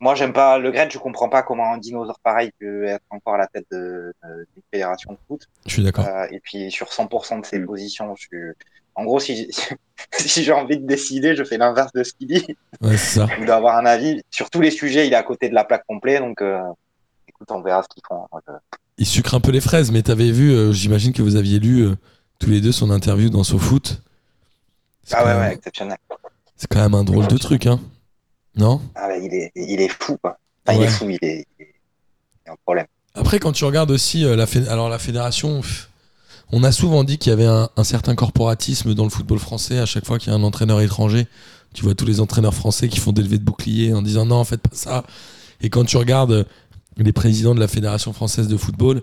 Moi, 0.00 0.14
j'aime 0.14 0.32
pas 0.32 0.58
Le 0.58 0.70
Gret. 0.70 0.88
Je 0.92 0.98
comprends 0.98 1.28
pas 1.28 1.42
comment 1.42 1.72
un 1.72 1.78
dinosaure 1.78 2.20
pareil 2.20 2.50
peut 2.60 2.84
être 2.84 3.04
encore 3.10 3.34
à 3.34 3.38
la 3.38 3.46
tête 3.48 3.66
de, 3.72 4.12
de- 4.22 4.46
d'une 4.54 4.62
fédération 4.72 5.12
de 5.12 5.18
foot. 5.26 5.42
Je 5.66 5.72
suis 5.72 5.82
d'accord. 5.82 6.06
Euh, 6.06 6.26
et 6.30 6.40
puis 6.40 6.70
sur 6.70 6.86
100% 6.88 7.40
de 7.40 7.46
ses 7.46 7.58
Mm. 7.58 7.66
positions, 7.66 8.14
je 8.16 8.22
suis... 8.22 8.38
en 8.94 9.04
gros, 9.04 9.18
si, 9.20 9.50
si 10.12 10.44
j'ai 10.44 10.52
envie 10.52 10.78
de 10.78 10.86
décider, 10.86 11.34
je 11.34 11.42
fais 11.42 11.58
l'inverse 11.58 11.92
de 11.92 12.04
ce 12.04 12.12
qu'il 12.12 12.28
dit, 12.28 12.56
Ouais, 12.80 12.96
c'est 12.96 13.18
ça. 13.20 13.26
ou 13.40 13.44
d'avoir 13.44 13.76
un 13.76 13.86
avis. 13.86 14.22
Sur 14.30 14.50
tous 14.50 14.60
les 14.60 14.70
sujets, 14.70 15.06
il 15.08 15.12
est 15.12 15.16
à 15.16 15.22
côté 15.24 15.48
de 15.48 15.54
la 15.54 15.64
plaque 15.64 15.84
complète, 15.88 16.20
donc 16.20 16.42
euh, 16.42 16.60
écoute, 17.26 17.50
on 17.50 17.60
verra 17.60 17.82
ce 17.82 17.88
qu'ils 17.88 18.02
font. 18.06 18.26
Je- 18.46 18.52
Il 18.98 19.06
sucre 19.06 19.34
un 19.34 19.40
peu 19.40 19.50
les 19.50 19.60
fraises, 19.60 19.90
mais 19.90 20.02
t'avais 20.02 20.30
vu, 20.30 20.52
euh, 20.52 20.72
j'imagine 20.72 21.12
que 21.12 21.22
vous 21.22 21.34
aviez 21.36 21.58
lu 21.58 21.80
euh, 21.86 21.96
tous 22.38 22.50
les 22.50 22.60
deux 22.60 22.72
son 22.72 22.90
interview 22.92 23.30
dans 23.30 23.42
SoFoot. 23.42 24.00
Ah 25.12 25.24
ouais, 25.24 25.32
même- 25.34 25.40
ouais, 25.40 25.54
exceptionnel. 25.54 25.96
C'est 26.56 26.68
quand 26.68 26.80
même 26.80 26.94
un 26.94 27.04
drôle 27.04 27.26
de 27.26 27.36
truc, 27.38 27.66
hein 27.66 27.80
Non 28.58 28.80
Ah 28.94 29.08
ouais, 29.08 29.24
il, 29.24 29.32
est, 29.34 29.52
il 29.54 29.80
est 29.80 29.88
fou, 29.88 30.16
quoi. 30.20 30.38
Enfin, 30.66 30.78
il 30.78 30.84
est 30.84 30.88
fou, 30.88 31.08
il 31.08 31.18
est... 31.22 31.46
Il 31.58 31.66
y 32.46 32.50
a 32.50 32.52
un 32.52 32.56
problème. 32.64 32.86
Après, 33.14 33.38
quand 33.38 33.52
tu 33.52 33.64
regardes 33.64 33.90
aussi 33.90 34.24
euh, 34.24 34.36
la, 34.36 34.46
alors 34.70 34.88
la 34.88 34.98
fédération, 34.98 35.60
on 36.52 36.62
a 36.64 36.72
souvent 36.72 37.04
dit 37.04 37.18
qu'il 37.18 37.30
y 37.30 37.32
avait 37.32 37.46
un, 37.46 37.68
un 37.76 37.84
certain 37.84 38.14
corporatisme 38.14 38.94
dans 38.94 39.04
le 39.04 39.10
football 39.10 39.38
français. 39.38 39.78
À 39.78 39.86
chaque 39.86 40.04
fois 40.06 40.18
qu'il 40.18 40.30
y 40.32 40.34
a 40.34 40.38
un 40.38 40.42
entraîneur 40.42 40.80
étranger, 40.80 41.26
tu 41.74 41.82
vois 41.84 41.94
tous 41.94 42.06
les 42.06 42.20
entraîneurs 42.20 42.54
français 42.54 42.88
qui 42.88 42.98
font 42.98 43.12
des 43.12 43.22
levées 43.22 43.38
de 43.38 43.44
boucliers 43.44 43.92
en 43.94 44.02
disant 44.02 44.26
non, 44.26 44.42
faites 44.44 44.62
pas 44.62 44.74
ça. 44.74 45.04
Et 45.60 45.70
quand 45.70 45.84
tu 45.84 45.96
regardes 45.96 46.32
euh, 46.32 46.44
les 46.96 47.12
présidents 47.12 47.54
de 47.54 47.60
la 47.60 47.68
fédération 47.68 48.12
française 48.12 48.48
de 48.48 48.56
football, 48.56 49.02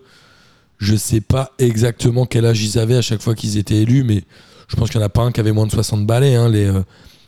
je 0.80 0.96
sais 0.96 1.22
pas 1.22 1.52
exactement 1.60 2.26
quel 2.26 2.46
âge 2.46 2.62
ils 2.64 2.78
avaient 2.78 2.98
à 2.98 3.02
chaque 3.02 3.22
fois 3.22 3.36
qu'ils 3.36 3.58
étaient 3.58 3.82
élus, 3.82 4.04
mais 4.04 4.24
je 4.68 4.76
pense 4.76 4.90
qu'il 4.90 5.00
n'y 5.00 5.04
en 5.04 5.08
a 5.08 5.10
pas 5.10 5.22
un 5.22 5.32
qui 5.32 5.40
avait 5.40 5.52
moins 5.54 5.68
de 5.68 5.72
60 5.72 6.06
balais. 6.06 6.36
hein, 6.36 6.50
les 6.50 6.66
euh, 6.66 6.82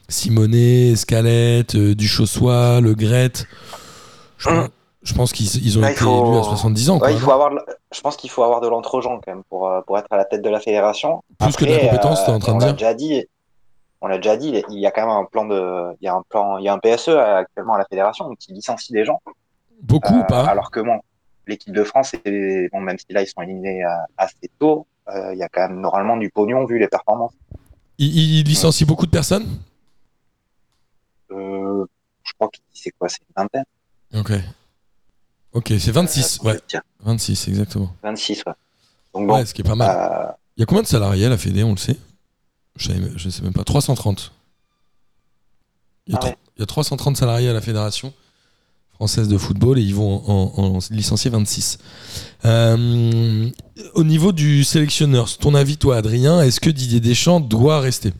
Simonet, 0.10 0.96
Scalette, 0.96 1.76
euh, 1.76 1.96
Duchossois, 1.96 2.80
Le 2.82 2.94
Gret. 2.94 3.32
Je, 4.38 4.50
pense- 4.50 4.70
je 5.04 5.14
pense 5.14 5.32
qu'ils 5.34 5.66
ils 5.66 5.80
ont 5.80 5.84
été 5.86 5.96
faut- 5.96 6.28
élus 6.28 6.38
à 6.40 6.44
70 6.44 6.90
ans. 6.90 7.00
Ouais, 7.00 7.14
il 7.14 7.20
faut 7.20 7.32
avoir, 7.32 7.52
je 7.94 8.02
pense 8.02 8.16
qu'il 8.18 8.30
faut 8.30 8.44
avoir 8.44 8.62
de 8.62 8.68
l'entre-gens 8.68 9.20
quand 9.24 9.32
même 9.34 9.44
pour, 9.50 9.68
euh, 9.68 9.82
pour 9.82 9.98
être 9.98 10.08
à 10.12 10.18
la 10.18 10.26
tête 10.26 10.42
de 10.42 10.50
la 10.50 10.60
fédération. 10.60 11.24
Plus 11.40 11.56
que 11.56 11.66
de 11.66 11.72
la 11.72 11.80
compétence, 11.80 12.22
euh, 12.22 12.26
t'es 12.26 12.32
en 12.32 12.40
train 12.40 12.52
de 12.54 12.56
on 12.56 12.60
dire 12.60 12.68
l'a 12.68 12.74
déjà 12.74 12.94
dit. 12.94 13.26
On 14.00 14.08
l'a 14.08 14.18
déjà 14.18 14.38
dit, 14.38 14.64
il 14.70 14.80
y 14.80 14.86
a 14.86 14.92
quand 14.92 15.02
même 15.02 15.10
un 15.10 15.26
plan 15.26 15.46
de, 15.46 15.92
il 16.00 16.06
y 16.06 16.08
a 16.08 16.14
un 16.14 16.22
plan, 16.30 16.58
il 16.60 16.66
y 16.66 16.70
a 16.70 16.74
un 16.74 16.78
PSE 16.78 17.10
actuellement 17.10 17.74
à 17.74 17.78
la 17.80 17.86
fédération 17.86 18.30
qui 18.40 18.54
licencie 18.54 18.94
des 18.94 19.04
gens. 19.06 19.20
Beaucoup 19.82 20.14
ou 20.14 20.20
Euh, 20.20 20.24
pas 20.24 20.46
Alors 20.46 20.70
que 20.70 20.80
bon, 20.82 21.00
l'équipe 21.48 21.74
de 21.74 21.84
France, 21.84 22.14
est- 22.26 22.70
bon, 22.72 22.80
même 22.80 22.98
si 23.00 23.06
là 23.10 23.24
ils 23.24 23.28
sont 23.28 23.42
éliminés 23.42 23.84
euh, 23.84 23.90
assez 24.18 24.52
tôt, 24.60 24.86
euh, 25.10 25.34
il 25.34 25.40
y 25.40 25.44
a 25.44 25.50
quand 25.50 25.68
même 25.68 25.80
normalement 25.82 26.16
du 26.16 26.30
pognon 26.30 26.66
vu 26.66 26.78
les 26.78 26.88
performances. 26.88 27.34
ils, 27.98 28.44
licencient 28.44 28.86
beaucoup 28.86 29.08
de 29.08 29.12
personnes 29.12 29.46
Euh, 29.48 29.67
je 31.30 32.34
crois 32.36 32.50
que 32.50 32.60
c'est 32.74 32.92
quoi, 32.92 33.10
c'est 33.10 33.20
une 33.22 33.34
vingtaine. 33.44 33.66
Ok. 34.16 34.32
Ok, 35.54 35.74
c'est 35.80 35.92
26. 35.92 36.40
Ouais, 36.44 36.60
Tiens, 36.68 36.82
26, 37.04 37.48
exactement. 37.48 37.94
26, 38.04 38.44
ouais. 38.46 38.54
Donc 39.14 39.28
bon, 39.28 39.36
Ouais, 39.36 39.46
ce 39.46 39.54
qui 39.54 39.62
est 39.62 39.64
pas 39.64 39.76
mal. 39.76 39.90
euh, 39.90 40.32
Il 40.58 40.62
y 40.62 40.64
a 40.64 40.66
combien 40.66 40.82
de 40.84 40.88
salariés 40.88 41.26
à 41.26 41.30
la 41.30 41.38
Fédé, 41.38 41.64
on 41.64 41.72
le 41.72 41.78
sait? 41.78 41.98
Je, 42.76 42.92
je 43.16 43.30
sais 43.30 43.42
même 43.42 43.54
pas. 43.54 43.64
330. 43.64 44.32
Il 46.06 46.14
y, 46.14 46.16
a 46.16 46.20
Ah 46.22 46.26
ouais. 46.26 46.32
tro- 46.34 46.40
il 46.58 46.60
y 46.60 46.64
a 46.64 46.66
330 46.68 47.18
salariés 47.18 47.50
à 47.50 47.54
la 47.54 47.62
Fédération 47.62 48.14
française 48.94 49.28
de 49.28 49.38
football 49.38 49.78
et 49.78 49.82
ils 49.84 49.94
vont 49.94 50.24
en, 50.28 50.54
en- 50.58 50.76
en 50.76 50.80
licencier 50.92 51.30
26. 51.30 51.78
Euh, 52.46 53.50
au 53.94 54.04
niveau 54.04 54.32
du 54.32 54.64
sélectionneur, 54.64 55.36
ton 55.38 55.54
avis, 55.54 55.78
toi, 55.78 55.98
Adrien, 55.98 56.42
est-ce 56.42 56.60
que 56.60 56.70
Didier 56.70 57.00
Deschamps 57.00 57.40
doit 57.40 57.80
rester? 57.80 58.12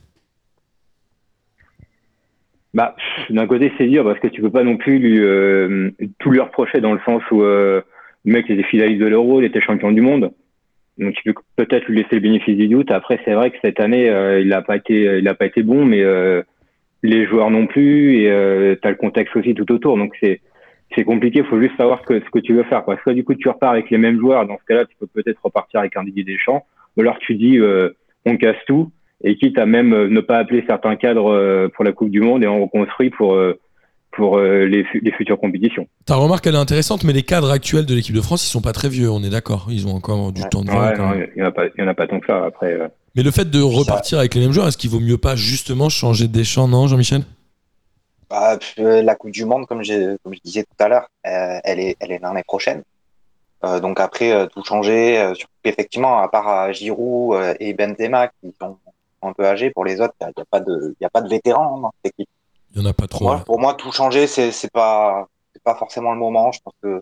Bah, 2.78 2.96
d'un 3.32 3.48
côté, 3.48 3.74
c'est 3.76 3.88
dur 3.88 4.04
parce 4.04 4.20
que 4.20 4.28
tu 4.28 4.40
peux 4.40 4.52
pas 4.52 4.64
non 4.64 4.78
plus 4.78 5.00
lui, 5.00 5.20
euh, 5.20 5.90
tout 6.20 6.30
lui 6.30 6.40
reprocher 6.40 6.80
dans 6.80 6.94
le 6.94 7.00
sens 7.04 7.24
où 7.32 7.42
euh, 7.42 7.82
le 8.24 8.34
mec 8.34 8.48
était 8.52 8.62
finaliste 8.62 9.02
de 9.02 9.08
l'Euro, 9.08 9.42
il 9.42 9.46
était 9.46 9.62
champion 9.62 9.92
du 9.92 10.02
monde. 10.02 10.32
Donc 11.00 11.16
tu 11.16 11.34
peux 11.34 11.42
peut-être 11.56 11.88
lui 11.88 11.98
laisser 11.98 12.14
le 12.14 12.20
bénéfice 12.20 12.56
du 12.56 12.68
doute. 12.68 12.92
Après, 12.92 13.20
c'est 13.26 13.34
vrai 13.34 13.50
que 13.50 13.58
cette 13.64 13.80
année, 13.80 14.12
euh, 14.12 14.42
il 14.42 14.54
a 14.54 14.62
pas 14.62 14.76
été, 14.76 15.18
il 15.18 15.28
a 15.28 15.34
pas 15.34 15.48
été 15.48 15.64
bon, 15.64 15.86
mais 15.86 16.04
euh, 16.04 16.44
les 17.02 17.26
joueurs 17.26 17.50
non 17.50 17.66
plus 17.66 18.22
et 18.22 18.30
euh, 18.30 18.76
t'as 18.80 18.92
le 18.92 18.96
contexte 18.96 19.36
aussi 19.36 19.56
tout 19.56 19.72
autour. 19.72 19.98
Donc 19.98 20.14
c'est 20.22 20.40
c'est 20.96 21.04
compliqué. 21.04 21.40
Il 21.40 21.46
faut 21.46 21.60
juste 21.60 21.78
savoir 21.78 22.02
ce 22.02 22.06
que, 22.06 22.20
ce 22.20 22.30
que 22.30 22.38
tu 22.38 22.54
veux 22.54 22.64
faire. 22.64 22.84
Quoi. 22.84 23.00
Soit 23.02 23.16
du 23.16 23.24
coup 23.24 23.34
tu 23.34 23.50
repars 23.50 23.72
avec 23.72 23.90
les 23.90 23.98
mêmes 23.98 24.20
joueurs. 24.20 24.46
Dans 24.46 24.60
ce 24.60 24.66
cas-là, 24.66 24.86
tu 24.86 24.96
peux 25.00 25.08
peut-être 25.08 25.40
repartir 25.44 25.80
avec 25.80 25.98
un 25.98 26.04
Didier 26.04 26.24
Deschamps. 26.24 26.64
Ou 26.96 27.02
alors 27.02 27.18
tu 27.18 27.34
dis 27.34 27.58
euh, 27.58 27.90
on 28.24 28.38
casse 28.38 28.64
tout 28.68 28.92
et 29.24 29.36
quitte 29.38 29.58
à 29.58 29.66
même 29.66 29.94
euh, 29.94 30.08
ne 30.10 30.22
pas 30.22 30.38
appeler 30.38 30.64
certains 30.68 30.96
cadres 30.96 31.32
euh, 31.32 31.68
pour 31.74 31.84
la 31.84 31.92
Coupe 31.92 32.10
du 32.12 32.22
Monde 32.22 32.44
et 32.44 32.48
on 32.48 32.62
reconstruit 32.64 33.10
pour 33.10 33.34
euh, 33.36 33.60
pour 34.12 34.40
les, 34.40 34.84
les 35.04 35.12
futures 35.12 35.40
compétitions. 35.40 35.88
Ta 36.06 36.16
remarque, 36.16 36.48
elle 36.48 36.56
est 36.56 36.58
intéressante, 36.58 37.04
mais 37.04 37.14
les 37.14 37.22
cadres 37.22 37.52
actuels 37.52 37.86
de 37.86 37.94
l'équipe 37.94 38.16
de 38.16 38.22
France, 38.22 38.48
ils 38.48 38.50
sont 38.50 38.62
pas 38.62 38.72
très 38.74 38.90
vieux, 38.90 39.12
on 39.12 39.22
est 39.22 39.30
d'accord. 39.30 39.68
Ils 39.70 39.86
ont 39.86 39.94
encore 39.94 40.32
du 40.32 40.42
Ouais. 40.42 40.50
temps. 40.50 40.62
Ouais, 40.62 40.98
non, 40.98 41.10
même. 41.10 41.28
il 41.36 41.40
y 41.40 41.44
en 41.44 41.48
a 41.48 41.52
pas, 41.52 41.66
il 41.68 41.74
y 41.80 41.84
en 41.84 41.88
a 41.88 41.94
pas 41.94 42.08
tant 42.08 42.20
que 42.20 42.26
ça. 42.26 42.44
Après, 42.46 42.80
Mais 43.16 43.22
le 43.22 43.30
fait 43.30 43.48
de 43.52 43.62
repartir 43.62 44.18
avec 44.18 44.34
les 44.34 44.42
mêmes 44.42 44.54
joueurs, 44.54 44.68
est-ce 44.68 44.78
qu'il 44.78 44.90
vaut 44.90 45.00
mieux 45.00 45.20
pas 45.20 45.36
justement 45.36 45.90
changer 45.90 46.28
de 46.28 46.34
Deschamps, 46.34 46.68
non, 46.68 46.88
Jean-Michel? 46.88 47.22
Bah, 48.30 48.58
la 48.78 49.16
Coupe 49.16 49.32
du 49.32 49.46
Monde, 49.46 49.68
comme, 49.68 49.84
je 49.84 50.16
disais 50.44 50.64
tout 50.64 50.84
à 50.84 50.88
l'heure, 50.90 51.08
euh, 51.28 51.60
elle 51.64 51.80
est, 51.80 51.96
elle 52.00 52.12
est 52.12 52.20
l'année 52.20 52.44
prochaine. 52.44 52.82
Euh, 53.64 53.80
donc 53.80 54.00
après, 54.00 54.32
euh, 54.32 54.48
tout 54.48 54.64
changer. 54.64 55.20
euh, 55.20 55.34
surtout 55.36 55.54
qu'effectivement, 55.64 56.20
à 56.24 56.28
part 56.28 56.74
Giroud 56.74 57.38
et 57.60 57.74
Benzema 57.74 58.28
qui 58.28 58.54
sont 58.60 58.78
un 59.22 59.34
peu 59.34 59.46
âgés, 59.46 59.72
pour 59.72 59.86
les 59.86 60.00
autres, 60.02 60.14
il 60.22 60.28
n'y 60.36 60.42
a, 60.42 60.46
pas 60.50 60.60
de, 60.60 60.96
y 61.02 61.06
a 61.06 61.10
pas 61.10 61.22
de 61.22 61.30
vétérans 61.30 61.78
hein, 61.78 61.82
dans 61.82 61.92
cette 62.04 62.14
équipe. 62.14 62.30
Il 62.76 62.82
y 62.82 62.86
en 62.86 62.90
a 62.90 62.94
pas 62.94 63.08
Pour 63.08 63.20
trop. 63.20 63.26
moi, 63.26 63.36
ouais. 63.38 63.44
pour 63.46 63.60
moi, 63.60 63.74
tout 63.74 63.92
changer, 63.92 64.28
c'est, 64.28 64.52
c'est 64.52 64.72
pas, 64.72 65.28
pas 65.64 65.76
forcément 65.76 66.12
le 66.14 66.20
moment. 66.20 66.52
Je 66.52 66.60
pense 66.64 66.74
que, 66.82 67.02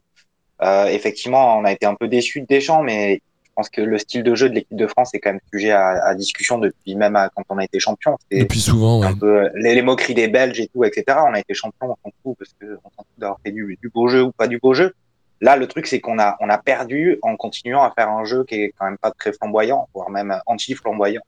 euh, 0.61 0.85
effectivement, 0.85 1.57
on 1.57 1.65
a 1.65 1.71
été 1.71 1.85
un 1.85 1.95
peu 1.95 2.07
déçus 2.07 2.41
de 2.41 2.45
Deschamps, 2.47 2.81
mais 2.83 3.15
je 3.43 3.49
pense 3.55 3.69
que 3.69 3.81
le 3.81 3.97
style 3.97 4.23
de 4.23 4.35
jeu 4.35 4.49
de 4.49 4.55
l'équipe 4.55 4.77
de 4.77 4.87
France 4.87 5.13
est 5.13 5.19
quand 5.19 5.31
même 5.31 5.39
sujet 5.53 5.71
à, 5.71 6.05
à 6.05 6.15
discussion 6.15 6.57
depuis 6.57 6.95
même 6.95 7.15
à- 7.15 7.29
quand 7.29 7.43
on 7.49 7.57
a 7.57 7.63
été 7.63 7.79
champion. 7.79 8.17
Depuis 8.31 8.59
souvent, 8.61 8.99
ouais. 9.01 9.07
un 9.07 9.13
peu 9.15 9.49
les, 9.55 9.75
les 9.75 9.81
moqueries 9.81 10.13
des 10.13 10.27
Belges 10.27 10.59
et 10.59 10.67
tout, 10.67 10.83
etc. 10.83 11.03
On 11.29 11.33
a 11.33 11.39
été 11.39 11.53
champion, 11.53 11.91
on 11.91 11.95
s'en 12.09 12.13
fout 12.23 12.37
parce 12.37 12.51
que 12.59 12.77
on 12.83 12.89
s'en 12.89 13.03
fout 13.03 13.17
d'avoir 13.17 13.39
fait 13.45 13.51
du, 13.51 13.77
du 13.81 13.89
beau 13.89 14.07
jeu 14.07 14.23
ou 14.23 14.31
pas 14.31 14.47
du 14.47 14.59
beau 14.59 14.73
jeu. 14.73 14.93
Là, 15.41 15.57
le 15.57 15.67
truc, 15.67 15.85
c'est 15.87 15.99
qu'on 15.99 16.17
a, 16.19 16.37
on 16.39 16.49
a 16.49 16.57
perdu 16.57 17.19
en 17.21 17.35
continuant 17.35 17.83
à 17.83 17.91
faire 17.91 18.09
un 18.09 18.23
jeu 18.23 18.45
qui 18.45 18.55
est 18.55 18.73
quand 18.77 18.85
même 18.85 18.97
pas 18.97 19.11
très 19.11 19.33
flamboyant, 19.33 19.87
voire 19.93 20.09
même 20.09 20.37
anti-flamboyant. 20.45 21.21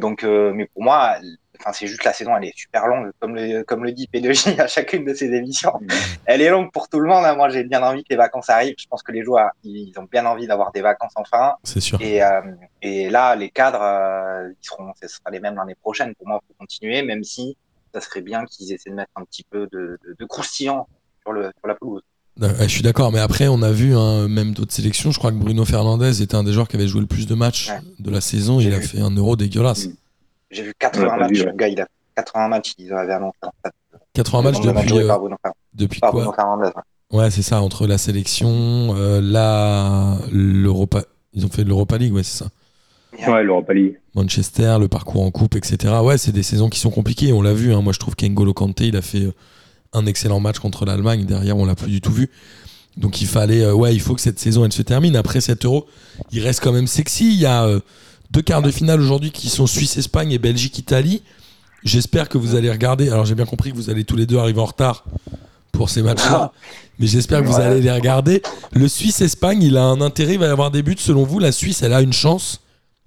Donc, 0.00 0.24
euh, 0.24 0.52
mais 0.54 0.66
pour 0.66 0.82
moi, 0.82 1.16
enfin, 1.58 1.72
c'est 1.72 1.86
juste 1.86 2.04
la 2.04 2.12
saison, 2.12 2.36
elle 2.36 2.46
est 2.46 2.56
super 2.56 2.86
longue, 2.86 3.10
comme 3.20 3.34
le, 3.34 3.62
comme 3.64 3.84
le 3.84 3.92
dit 3.92 4.08
P2J 4.12 4.60
à 4.60 4.66
chacune 4.66 5.04
de 5.04 5.14
ses 5.14 5.32
émissions. 5.32 5.72
Elle 6.24 6.42
est 6.42 6.50
longue 6.50 6.72
pour 6.72 6.88
tout 6.88 6.98
le 7.00 7.08
monde. 7.08 7.24
hein. 7.24 7.34
Moi, 7.36 7.48
j'ai 7.50 7.64
bien 7.64 7.82
envie 7.82 8.02
que 8.02 8.08
les 8.10 8.16
vacances 8.16 8.48
arrivent. 8.50 8.74
Je 8.78 8.86
pense 8.88 9.02
que 9.02 9.12
les 9.12 9.22
joueurs, 9.22 9.50
ils 9.62 9.92
ont 9.98 10.08
bien 10.10 10.26
envie 10.26 10.46
d'avoir 10.46 10.72
des 10.72 10.80
vacances 10.80 11.12
enfin. 11.16 11.54
C'est 11.64 11.80
sûr. 11.80 12.00
Et, 12.00 12.22
euh, 12.22 12.40
et 12.82 13.10
là, 13.10 13.36
les 13.36 13.50
cadres, 13.50 13.82
euh, 13.82 14.50
ils 14.50 14.66
seront, 14.66 14.92
ce 15.00 15.06
sera 15.08 15.30
les 15.30 15.40
mêmes 15.40 15.56
l'année 15.56 15.74
prochaine. 15.76 16.14
Pour 16.14 16.26
moi, 16.26 16.40
il 16.42 16.46
faut 16.48 16.54
continuer, 16.58 17.02
même 17.02 17.22
si 17.24 17.56
ça 17.94 18.00
serait 18.00 18.22
bien 18.22 18.44
qu'ils 18.46 18.72
essaient 18.72 18.90
de 18.90 18.94
mettre 18.94 19.10
un 19.16 19.24
petit 19.24 19.44
peu 19.44 19.66
de, 19.72 19.98
de, 20.04 20.16
de 20.18 20.24
croustillant 20.24 20.88
sur, 21.22 21.32
le, 21.32 21.52
sur 21.58 21.66
la 21.68 21.74
pelouse. 21.74 22.02
Euh, 22.42 22.54
Je 22.62 22.68
suis 22.68 22.82
d'accord, 22.82 23.12
mais 23.12 23.18
après, 23.18 23.48
on 23.48 23.62
a 23.62 23.70
vu 23.70 23.94
hein, 23.96 24.28
même 24.28 24.52
d'autres 24.54 24.72
sélections. 24.72 25.10
Je 25.10 25.18
crois 25.18 25.30
que 25.30 25.36
Bruno 25.36 25.64
Fernandez 25.64 26.22
était 26.22 26.34
un 26.34 26.44
des 26.44 26.52
joueurs 26.52 26.68
qui 26.68 26.76
avait 26.76 26.88
joué 26.88 27.00
le 27.00 27.06
plus 27.06 27.26
de 27.26 27.34
matchs 27.34 27.68
Ouais. 27.70 27.80
de 27.98 28.10
la 28.10 28.20
saison. 28.20 28.60
Il 28.60 28.72
a 28.72 28.80
fait 28.80 29.00
un 29.00 29.10
euro 29.10 29.36
dégueulasse. 29.36 29.86
Mm. 29.86 29.92
J'ai 30.50 30.62
vu 30.62 30.68
On 30.68 30.86
l'a 30.86 30.90
80 30.90 31.08
pas 31.08 31.16
matchs. 31.18 31.30
vu, 31.32 31.40
ouais. 31.40 31.46
Le 31.50 31.56
gars, 31.56 31.68
il 31.68 31.80
a 31.80 31.86
80 32.16 32.48
matchs, 32.48 32.72
ils 32.78 32.92
en 32.92 32.96
avaient 32.96 33.12
annoncé. 33.12 33.36
en 33.42 33.50
fait. 33.64 33.72
80 34.14 34.38
Le 34.64 34.72
matchs 34.72 34.86
depuis, 34.86 34.98
euh, 34.98 35.06
par 35.06 35.18
Bruno, 35.20 35.36
Fer- 35.44 35.52
depuis 35.74 36.00
par 36.00 36.10
quoi 36.10 36.20
Bruno 36.22 36.34
Fernandez. 36.34 36.70
ouais. 36.76 37.18
Ouais, 37.18 37.30
c'est 37.30 37.42
ça, 37.42 37.60
entre 37.60 37.86
la 37.86 37.98
sélection, 37.98 38.94
euh, 38.96 39.20
la 39.20 40.16
l'Europa. 40.32 41.02
Ils 41.32 41.44
ont 41.44 41.48
fait 41.48 41.64
l'Europa 41.64 41.98
League, 41.98 42.12
ouais, 42.12 42.22
c'est 42.22 42.44
ça. 42.44 42.50
ouais, 43.30 43.42
l'Europa 43.42 43.72
League. 43.74 43.98
Manchester, 44.14 44.76
le 44.80 44.88
parcours 44.88 45.22
en 45.24 45.30
coupe, 45.30 45.56
etc. 45.56 45.92
Ouais, 46.02 46.18
c'est 46.18 46.32
des 46.32 46.42
saisons 46.42 46.68
qui 46.68 46.78
sont 46.80 46.90
compliquées. 46.90 47.32
On 47.32 47.42
l'a 47.42 47.52
vu. 47.52 47.72
hein. 47.74 47.80
Moi, 47.82 47.92
je 47.92 47.98
trouve 47.98 48.14
qu'Engolo 48.16 48.54
Kanté, 48.54 48.86
il 48.88 48.96
a 48.96 49.02
fait 49.02 49.22
euh, 49.24 49.32
un 49.92 50.06
excellent 50.06 50.40
match 50.40 50.58
contre 50.58 50.84
l'Allemagne. 50.84 51.24
Derrière, 51.24 51.56
on 51.56 51.64
l'a 51.64 51.74
plus 51.74 51.90
du 51.90 52.00
tout 52.00 52.12
vu. 52.12 52.30
Donc, 52.96 53.20
il 53.20 53.26
fallait, 53.26 53.62
euh, 53.62 53.72
ouais, 53.72 53.94
il 53.94 54.00
faut 54.00 54.14
que 54.14 54.20
cette 54.20 54.38
saison 54.38 54.64
elle 54.64 54.72
se 54.72 54.82
termine. 54.82 55.16
Après 55.16 55.40
cet 55.40 55.64
Euro, 55.64 55.86
il 56.32 56.42
reste 56.42 56.60
quand 56.62 56.72
même 56.72 56.86
sexy. 56.86 57.28
Il 57.32 57.40
y 57.40 57.46
a 57.46 57.64
euh, 57.64 57.80
deux 58.30 58.42
quarts 58.42 58.62
de 58.62 58.70
finale 58.70 59.00
aujourd'hui 59.00 59.30
qui 59.30 59.48
sont 59.48 59.66
Suisse-Espagne 59.66 60.32
et 60.32 60.38
Belgique-Italie. 60.38 61.22
J'espère 61.84 62.28
que 62.28 62.36
vous 62.36 62.56
allez 62.56 62.70
regarder. 62.70 63.08
Alors, 63.08 63.24
j'ai 63.24 63.34
bien 63.34 63.46
compris 63.46 63.70
que 63.70 63.76
vous 63.76 63.90
allez 63.90 64.04
tous 64.04 64.16
les 64.16 64.26
deux 64.26 64.38
arriver 64.38 64.60
en 64.60 64.66
retard 64.66 65.04
pour 65.72 65.88
ces 65.88 66.02
matchs-là. 66.02 66.52
Mais 66.98 67.06
j'espère 67.06 67.40
que 67.40 67.46
vous 67.46 67.60
allez 67.60 67.80
les 67.80 67.90
regarder. 67.90 68.42
Le 68.72 68.86
Suisse-Espagne, 68.86 69.62
il 69.62 69.78
a 69.78 69.84
un 69.84 70.00
intérêt. 70.02 70.34
Il 70.34 70.38
va 70.38 70.46
y 70.46 70.50
avoir 70.50 70.70
des 70.70 70.82
buts. 70.82 70.96
Selon 70.98 71.24
vous, 71.24 71.38
la 71.38 71.52
Suisse, 71.52 71.82
elle 71.82 71.94
a 71.94 72.02
une 72.02 72.12
chance 72.12 72.60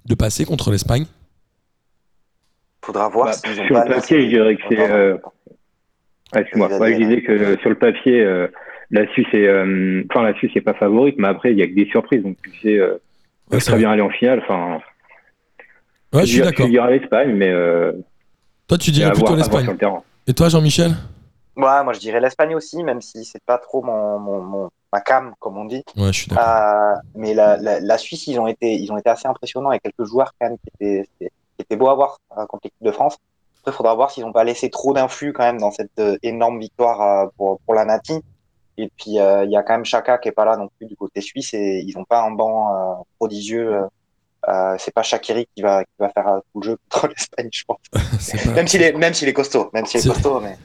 de 0.05 0.15
passer 0.15 0.45
contre 0.45 0.71
l'Espagne 0.71 1.05
Faudra 2.83 3.07
voir 3.09 3.27
Bah, 3.27 3.33
sur 3.33 3.51
le 3.51 3.93
papier, 3.93 4.23
je 4.23 4.27
dirais 4.27 4.55
que 4.55 4.61
c'est, 4.69 4.91
euh. 4.91 5.17
Ouais, 6.33 6.41
excuse-moi. 6.41 6.67
Vas-y, 6.67 6.79
Ouais, 6.79 6.93
je 6.93 6.97
disais 6.99 7.21
que 7.21 7.31
euh, 7.31 7.57
sur 7.57 7.69
le 7.69 7.75
papier, 7.77 8.21
euh, 8.21 8.47
la 8.91 9.07
Suisse 9.11 9.27
est, 9.33 9.47
euh, 9.47 10.03
enfin 10.11 10.23
la 10.23 10.33
Suisse 10.35 10.51
est 10.55 10.61
pas 10.61 10.73
favorite, 10.73 11.15
mais 11.17 11.27
après 11.27 11.51
il 11.51 11.57
y 11.59 11.61
a 11.63 11.67
que 11.67 11.73
des 11.75 11.85
surprises, 11.89 12.23
donc 12.23 12.37
tu 12.43 12.51
sais, 12.61 12.77
euh, 12.77 12.93
Ouais, 13.51 13.59
c'est 13.59 13.71
très 13.71 13.77
bien 13.77 13.91
aller 13.91 14.01
en 14.01 14.09
finale. 14.09 14.39
Enfin, 14.39 14.79
Ouais, 16.13 16.21
je 16.21 16.25
suis 16.33 16.41
d'accord. 16.41 16.67
dirais 16.67 16.97
l'Espagne, 16.99 17.33
mais 17.33 17.49
euh, 17.49 17.91
Toi, 18.67 18.77
tu 18.77 18.91
dirais 18.91 19.11
plutôt 19.11 19.35
l'Espagne. 19.35 19.67
Et 20.27 20.33
toi, 20.33 20.47
Jean-Michel? 20.49 20.91
Ouais, 21.55 21.83
moi 21.83 21.93
je 21.93 21.99
dirais 21.99 22.19
l'Espagne 22.19 22.55
aussi, 22.55 22.83
même 22.83 22.99
si 23.01 23.25
c'est 23.25 23.43
pas 23.45 23.59
trop 23.59 23.83
mon, 23.83 24.17
mon, 24.17 24.41
mon 24.41 24.69
ma 24.91 25.01
cam, 25.01 25.33
comme 25.39 25.57
on 25.57 25.65
dit. 25.65 25.83
Ouais, 25.97 26.07
je 26.07 26.11
suis 26.21 26.27
d'accord. 26.27 26.47
Euh, 26.47 26.95
mais 27.15 27.33
la, 27.35 27.57
la, 27.57 27.79
la 27.79 27.97
Suisse, 27.97 28.25
ils 28.27 28.39
ont 28.39 28.47
été, 28.47 28.73
ils 28.73 28.91
ont 28.91 28.97
été 28.97 29.09
assez 29.09 29.27
impressionnants 29.27 29.69
avec 29.69 29.83
quelques 29.83 30.05
joueurs 30.07 30.31
quand 30.39 30.47
même 30.49 30.57
qui 30.57 30.69
étaient, 30.79 31.07
qui 31.19 31.27
étaient 31.59 31.75
beaux 31.75 31.89
à 31.89 31.95
voir 31.95 32.17
euh, 32.37 32.45
contre 32.47 32.61
l'équipe 32.65 32.83
de 32.83 32.91
France. 32.91 33.17
Après, 33.63 33.71
il 33.71 33.77
faudra 33.77 33.95
voir 33.95 34.11
s'ils 34.11 34.25
n'ont 34.25 34.33
pas 34.33 34.43
laissé 34.43 34.69
trop 34.69 34.93
d'influx 34.93 35.31
quand 35.31 35.43
même 35.43 35.57
dans 35.57 35.71
cette 35.71 35.97
euh, 35.99 36.17
énorme 36.21 36.59
victoire 36.59 37.01
euh, 37.01 37.27
pour, 37.37 37.59
pour 37.61 37.73
la 37.73 37.85
Nati. 37.85 38.19
Et 38.77 38.91
puis 38.97 39.19
euh, 39.19 39.45
il 39.45 39.51
y 39.51 39.55
a 39.55 39.63
quand 39.63 39.73
même 39.73 39.85
Chaka 39.85 40.17
qui 40.17 40.27
est 40.27 40.33
pas 40.33 40.43
là 40.45 40.57
non 40.57 40.67
plus 40.77 40.85
du 40.87 40.95
côté 40.97 41.21
suisse 41.21 41.53
et 41.53 41.81
ils 41.87 41.95
n'ont 41.97 42.03
pas 42.03 42.21
un 42.23 42.31
banc 42.31 42.73
euh, 42.75 42.93
prodigieux. 43.19 43.83
Euh, 44.49 44.75
c'est 44.79 44.93
pas 44.93 45.03
Shakiri 45.03 45.47
qui 45.55 45.61
va 45.61 45.83
qui 45.85 45.91
va 45.99 46.09
faire 46.09 46.25
tout 46.51 46.59
le 46.59 46.65
jeu 46.71 46.77
contre 46.91 47.07
l'Espagne, 47.15 47.49
je 47.53 47.63
pense. 47.65 47.77
Pas- 48.45 48.51
Même 48.51 48.67
s'il 48.67 48.81
est 48.81 48.91
même 48.91 49.13
s'il 49.13 49.29
est 49.29 49.33
costaud, 49.33 49.69
même 49.73 49.85
s'il 49.85 50.01
est 50.01 50.07
costaud, 50.09 50.41
mais 50.41 50.57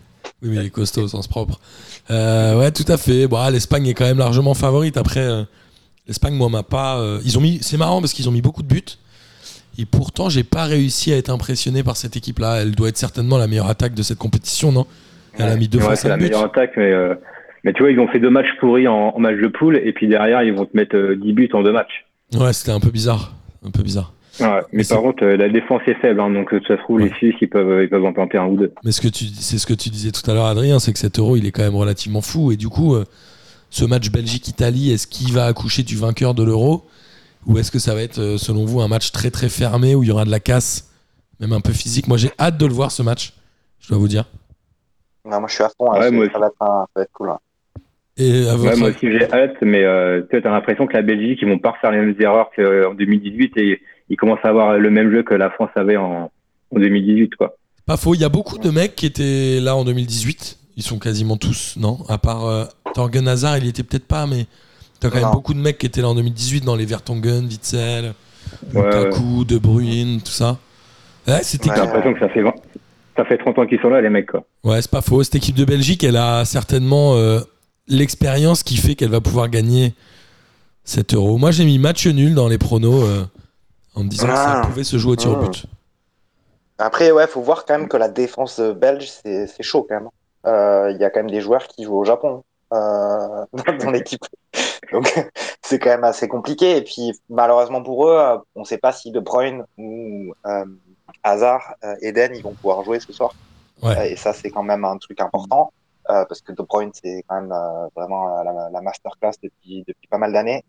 Oui, 0.42 0.48
mais 0.48 0.56
il 0.56 0.66
est 0.66 0.70
costaud 0.70 1.02
au 1.02 1.08
sens 1.08 1.28
propre. 1.28 1.60
Ouais, 2.10 2.72
tout 2.72 2.84
à 2.90 2.96
fait. 2.96 3.28
Bon, 3.28 3.36
ah, 3.36 3.50
l'Espagne 3.52 3.86
est 3.86 3.94
quand 3.94 4.06
même 4.06 4.18
largement 4.18 4.54
favorite. 4.54 4.96
Après, 4.96 5.44
L'Espagne, 6.08 6.32
moi, 6.34 6.48
m'a 6.48 6.62
pas. 6.62 7.00
ils 7.24 7.36
ont 7.36 7.40
mis. 7.42 7.58
C'est 7.62 7.76
marrant 7.76 8.00
parce 8.00 8.14
qu'ils 8.14 8.28
ont 8.28 8.32
mis 8.32 8.40
beaucoup 8.42 8.62
de 8.62 8.68
buts. 8.68 8.82
Et 9.78 9.86
pourtant, 9.86 10.28
j'ai 10.28 10.42
pas 10.44 10.64
réussi 10.64 11.12
à 11.12 11.16
être 11.16 11.30
impressionné 11.30 11.82
par 11.84 11.96
cette 11.96 12.16
équipe-là. 12.16 12.62
Elle 12.62 12.74
doit 12.74 12.88
être 12.88 12.96
certainement 12.96 13.38
la 13.38 13.46
meilleure 13.46 13.68
attaque 13.68 13.94
de 13.94 14.02
cette 14.02 14.18
compétition, 14.18 14.72
non? 14.72 14.86
Elle 15.38 15.48
a 15.48 15.56
mis 15.56 15.68
deux 15.68 15.78
fois 15.78 15.94
c'est 15.94 16.08
la 16.08 16.14
5 16.14 16.18
buts. 16.20 16.24
meilleure 16.24 16.44
attaque, 16.46 16.72
mais, 16.76 16.90
euh, 16.90 17.14
mais 17.62 17.72
tu 17.72 17.82
vois, 17.84 17.92
ils 17.92 18.00
ont 18.00 18.08
fait 18.08 18.18
deux 18.18 18.30
matchs 18.30 18.48
pourris 18.58 18.88
en, 18.88 19.12
en 19.14 19.18
match 19.20 19.36
de 19.40 19.46
poule, 19.46 19.76
et 19.76 19.92
puis 19.92 20.08
derrière, 20.08 20.42
ils 20.42 20.52
vont 20.52 20.64
te 20.66 20.76
mettre 20.76 20.96
euh, 20.96 21.14
10 21.16 21.32
buts 21.32 21.48
en 21.52 21.62
deux 21.62 21.70
matchs. 21.72 22.06
Ouais, 22.34 22.52
c'était 22.52 22.72
un 22.72 22.80
peu 22.80 22.90
bizarre. 22.90 23.34
Un 23.64 23.70
peu 23.70 23.82
bizarre. 23.84 24.12
Ouais, 24.40 24.60
Mais 24.72 24.82
par 24.84 25.00
contre, 25.02 25.24
euh, 25.24 25.36
la 25.36 25.48
défense 25.48 25.82
est 25.86 25.94
faible, 26.00 26.20
hein, 26.20 26.30
donc 26.30 26.52
euh, 26.52 26.60
ça 26.66 26.76
se 26.76 26.82
trouve, 26.82 26.98
Ouais. 27.00 27.08
les 27.08 27.14
Suisses, 27.14 27.34
ils 27.40 27.48
peuvent, 27.48 27.82
ils 27.84 27.88
peuvent 27.88 28.04
en 28.04 28.12
planter 28.12 28.38
un 28.38 28.46
ou 28.46 28.56
deux. 28.56 28.72
Mais 28.84 28.90
ce 28.90 29.00
que 29.00 29.08
tu, 29.08 29.24
c'est 29.26 29.58
ce 29.58 29.66
que 29.66 29.74
tu 29.74 29.90
disais 29.90 30.10
tout 30.10 30.28
à 30.28 30.34
l'heure, 30.34 30.46
Adrien, 30.46 30.80
c'est 30.80 30.92
que 30.92 30.98
cet 30.98 31.20
euro, 31.20 31.36
il 31.36 31.46
est 31.46 31.52
quand 31.52 31.62
même 31.62 31.76
relativement 31.76 32.20
fou. 32.20 32.50
Et 32.50 32.56
du 32.56 32.68
coup, 32.68 32.96
euh, 32.96 33.04
ce 33.70 33.84
match 33.84 34.10
Belgique-Italie, 34.10 34.90
est-ce 34.92 35.06
qu'il 35.06 35.32
va 35.32 35.46
accoucher 35.46 35.84
du 35.84 35.96
vainqueur 35.96 36.34
de 36.34 36.42
l'euro? 36.42 36.84
Ou 37.48 37.58
est-ce 37.58 37.70
que 37.70 37.78
ça 37.78 37.94
va 37.94 38.02
être, 38.02 38.18
euh, 38.20 38.36
selon 38.38 38.64
vous, 38.66 38.80
un 38.80 38.88
match 38.88 39.10
très 39.10 39.30
très 39.30 39.48
fermé 39.48 39.94
où 39.94 40.02
il 40.02 40.08
y 40.08 40.12
aura 40.12 40.24
de 40.24 40.30
la 40.30 40.38
casse, 40.40 40.90
même 41.40 41.52
un 41.52 41.60
peu 41.60 41.72
physique? 41.72 42.06
Moi, 42.06 42.18
j'ai 42.18 42.30
hâte 42.38 42.58
de 42.58 42.66
le 42.66 42.72
voir 42.72 42.92
ce 42.92 43.02
match, 43.02 43.32
je 43.80 43.88
dois 43.88 43.98
vous 43.98 44.08
dire. 44.08 44.24
Non, 45.24 45.40
moi, 45.40 45.48
je 45.48 45.54
suis 45.54 45.64
à 45.64 45.70
fond. 45.76 45.90
hein, 45.92 45.98
Ouais, 46.00 46.10
moi 46.10 46.26
ça, 46.32 46.38
va 46.38 46.46
être 46.46 46.62
un- 46.62 46.86
ça 46.86 46.92
va 46.96 47.02
être 47.02 47.12
cool. 47.12 47.30
hein. 47.30 47.38
Et 48.16 48.48
à 48.48 48.52
Ouais, 48.52 48.56
votre 48.56 48.78
moi 48.78 48.88
aussi, 48.90 49.12
j'ai 49.12 49.32
hâte, 49.32 49.56
mais 49.62 49.84
euh, 49.84 50.22
tu 50.30 50.36
as 50.36 50.50
l'impression 50.50 50.86
que 50.86 50.92
la 50.94 51.02
Belgique, 51.02 51.38
ils 51.40 51.48
vont 51.48 51.58
pas 51.58 51.70
refaire 51.70 51.92
les 51.92 51.98
mêmes 51.98 52.16
erreurs 52.20 52.50
qu'en 52.54 52.94
2018, 52.94 53.52
et 53.56 53.80
ils 54.08 54.16
commencent 54.16 54.44
à 54.44 54.48
avoir 54.48 54.76
le 54.76 54.90
même 54.90 55.10
jeu 55.12 55.22
que 55.22 55.34
la 55.34 55.50
France 55.50 55.70
avait 55.76 55.96
en, 55.96 56.30
en 56.74 56.78
2018, 56.78 57.36
quoi. 57.36 57.56
Pas 57.86 57.96
faux, 57.96 58.14
il 58.14 58.20
y 58.20 58.24
a 58.24 58.28
beaucoup 58.28 58.58
de 58.58 58.70
mecs 58.70 58.94
qui 58.96 59.06
étaient 59.06 59.60
là 59.60 59.74
en 59.76 59.84
2018. 59.84 60.58
Ils 60.76 60.82
sont 60.82 60.98
quasiment 60.98 61.36
tous, 61.36 61.76
non? 61.78 61.98
À 62.08 62.18
part 62.18 62.46
euh, 62.46 62.64
Torgen 62.94 63.26
Hazard, 63.26 63.58
il 63.58 63.66
y 63.66 63.68
était 63.68 63.82
peut-être 63.84 64.06
pas, 64.06 64.26
mais 64.26 64.46
t'as 65.00 65.08
quand 65.10 65.16
même 65.16 65.24
Non. 65.24 65.32
beaucoup 65.32 65.54
de 65.54 65.58
mecs 65.60 65.78
qui 65.78 65.86
étaient 65.86 66.00
là 66.02 66.08
en 66.08 66.14
2018 66.14 66.64
dans 66.64 66.76
les 66.76 66.84
Vertonghen, 66.86 67.46
Witzel, 67.46 68.14
Ouais, 68.74 68.82
Lukaku, 68.84 69.44
De 69.44 69.58
Bruyne, 69.58 70.20
tout 70.22 70.30
ça. 70.32 70.56
Ouais, 71.26 71.40
c'était 71.42 71.68
Ouais. 71.70 71.76
J'ai 71.76 71.82
l'impression 71.82 72.14
que 72.14 72.20
ça 72.20 72.28
fait, 72.30 72.42
20 72.42 72.54
ça 73.16 73.24
fait 73.24 73.36
30 73.38 73.58
ans 73.58 73.66
qu'ils 73.66 73.80
sont 73.80 73.88
là, 73.90 74.00
les 74.00 74.08
mecs, 74.10 74.30
quoi. 74.30 74.44
Ouais, 74.64 74.80
c'est 74.80 74.90
pas 74.90 75.02
faux. 75.02 75.22
Cette 75.22 75.34
équipe 75.34 75.56
de 75.56 75.64
Belgique, 75.64 76.02
elle 76.04 76.16
a 76.16 76.44
certainement 76.44 77.14
euh, 77.16 77.40
l'expérience 77.88 78.62
qui 78.62 78.76
fait 78.76 78.94
qu'elle 78.94 79.10
va 79.10 79.20
pouvoir 79.20 79.48
gagner 79.48 79.94
cet 80.84 81.12
euro. 81.14 81.36
Moi, 81.36 81.50
j'ai 81.50 81.64
mis 81.64 81.78
match 81.78 82.06
nul 82.06 82.34
dans 82.34 82.48
les 82.48 82.58
pronos 82.58 83.04
euh, 83.04 83.24
en 83.94 84.04
me 84.04 84.08
disant 84.08 84.28
que 84.28 84.34
ça 84.34 84.60
Ah. 84.62 84.66
pouvait 84.66 84.84
se 84.84 84.96
jouer 84.96 85.12
au 85.12 85.16
tir 85.16 85.30
au 85.32 85.36
Ah. 85.36 85.44
but. 85.44 85.66
Après, 86.78 87.10
ouais, 87.10 87.26
faut 87.26 87.42
voir 87.42 87.64
quand 87.66 87.76
même 87.78 87.88
que 87.88 87.96
la 87.96 88.08
défense 88.08 88.60
belge, 88.60 89.10
c'est 89.22 89.48
chaud 89.62 89.84
quand 89.88 89.96
même. 89.96 90.08
Euh, 90.46 90.90
Il 90.94 90.98
y 91.00 91.04
a 91.04 91.10
quand 91.10 91.20
même 91.20 91.30
des 91.30 91.40
joueurs 91.40 91.66
qui 91.66 91.84
jouent 91.84 91.98
au 91.98 92.04
Japon 92.04 92.44
euh, 92.72 93.44
dans, 93.80 93.90
l'équipe. 93.90 94.24
Donc, 94.92 95.12
c'est 95.62 95.78
quand 95.78 95.90
même 95.90 96.04
assez 96.04 96.28
compliqué. 96.28 96.76
Et 96.76 96.82
puis, 96.82 97.12
malheureusement 97.28 97.82
pour 97.82 98.08
eux, 98.08 98.18
euh, 98.18 98.38
on 98.54 98.60
ne 98.60 98.64
sait 98.64 98.78
pas 98.78 98.92
si 98.92 99.10
De 99.10 99.20
Bruyne 99.20 99.64
ou 99.76 100.32
euh, 100.46 100.64
Hazard, 101.22 101.74
Eden, 102.02 102.32
ils 102.34 102.42
vont 102.42 102.52
pouvoir 102.52 102.84
jouer 102.84 103.00
ce 103.00 103.12
soir. 103.12 103.34
Ouais. 103.82 104.12
Et 104.12 104.16
ça, 104.16 104.32
c'est 104.32 104.50
quand 104.50 104.62
même 104.62 104.84
un 104.84 104.96
truc 104.98 105.20
important. 105.20 105.72
euh, 106.10 106.24
parce 106.26 106.40
que 106.40 106.52
De 106.52 106.62
Bruyne, 106.62 106.90
c'est 106.92 107.24
quand 107.28 107.40
même 107.40 107.54
vraiment 107.94 108.42
la, 108.42 108.70
la 108.70 108.80
masterclass 108.80 109.32
depuis, 109.42 109.84
depuis 109.86 110.08
pas 110.08 110.18
mal 110.18 110.32
d'années. 110.32 110.64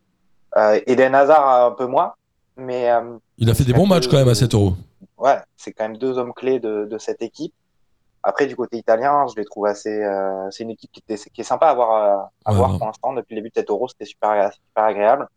Eden 0.87 1.15
Hazard, 1.15 1.65
un 1.65 1.71
peu 1.71 1.85
moins. 1.85 2.13
Mais 2.57 2.89
Il 3.37 3.49
a 3.49 3.53
fait 3.53 3.63
des 3.63 3.73
bons 3.73 3.87
matchs 3.87 4.07
quand 4.07 4.17
même 4.17 4.27
à 4.27 4.35
cet 4.35 4.53
euro. 4.53 4.73
ouais, 5.17 5.37
c'est 5.55 5.71
quand 5.71 5.85
même 5.85 5.97
deux 5.97 6.17
hommes 6.17 6.33
clés 6.33 6.59
de, 6.59 6.85
de 6.85 6.97
cette 6.97 7.21
équipe. 7.21 7.53
Après, 8.23 8.45
du 8.47 8.55
côté 8.55 8.77
italien, 8.77 9.25
je 9.29 9.39
les 9.39 9.45
trouve 9.45 9.65
assez. 9.65 9.89
euh, 10.03 10.49
c'est 10.51 10.63
une 10.63 10.71
équipe 10.71 10.91
qui, 10.91 11.01
était, 11.07 11.21
qui 11.33 11.41
est 11.41 11.43
sympa 11.45 11.67
à 11.67 11.73
voir, 11.73 11.91
euh, 11.95 12.23
à 12.45 12.51
Ouais, 12.51 12.57
voir 12.57 12.71
ouais. 12.73 12.77
pour 12.77 12.87
l'instant. 12.87 13.13
Depuis 13.13 13.35
le 13.35 13.41
début 13.41 13.49
de 13.49 13.55
cet 13.55 13.69
euro, 13.69 13.87
c'était 13.87 14.05
super, 14.05 14.51
super 14.53 14.83
agréable. 14.83 15.27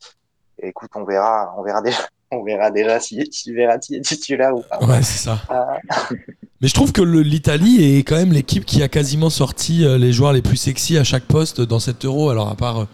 Et 0.61 0.69
écoute, 0.69 0.91
on 0.95 1.05
verra, 1.05 1.55
on 1.57 1.63
verra 1.63 1.81
déjà, 1.83 1.99
on 2.33 2.43
verra 2.43 2.71
déjà 2.71 2.99
si, 3.01 3.25
si 3.31 3.53
Verratti 3.53 3.95
est 3.97 4.01
titulaire 4.01 4.55
ou 4.55 4.63
pas. 4.63 4.79
Ouais, 4.85 5.03
c'est 5.03 5.19
ça. 5.19 5.39
Euh, 5.51 6.15
Mais 6.61 6.69
je 6.69 6.75
trouve 6.75 6.93
que 6.93 7.03
l'Italie 7.03 7.97
est 7.99 8.05
quand 8.05 8.15
même 8.17 8.33
l'équipe 8.33 8.65
qui 8.65 8.83
a 8.83 8.89
quasiment 8.89 9.31
sorti 9.31 9.79
les 9.99 10.13
joueurs 10.13 10.33
les 10.33 10.43
plus 10.43 10.57
sexy 10.57 10.97
à 10.97 11.03
chaque 11.03 11.25
poste 11.25 11.61
dans 11.61 11.81
cet 11.81 12.05
euro. 12.05 12.31
Alors, 12.31 12.49
à 12.49 12.55
part 12.55 12.87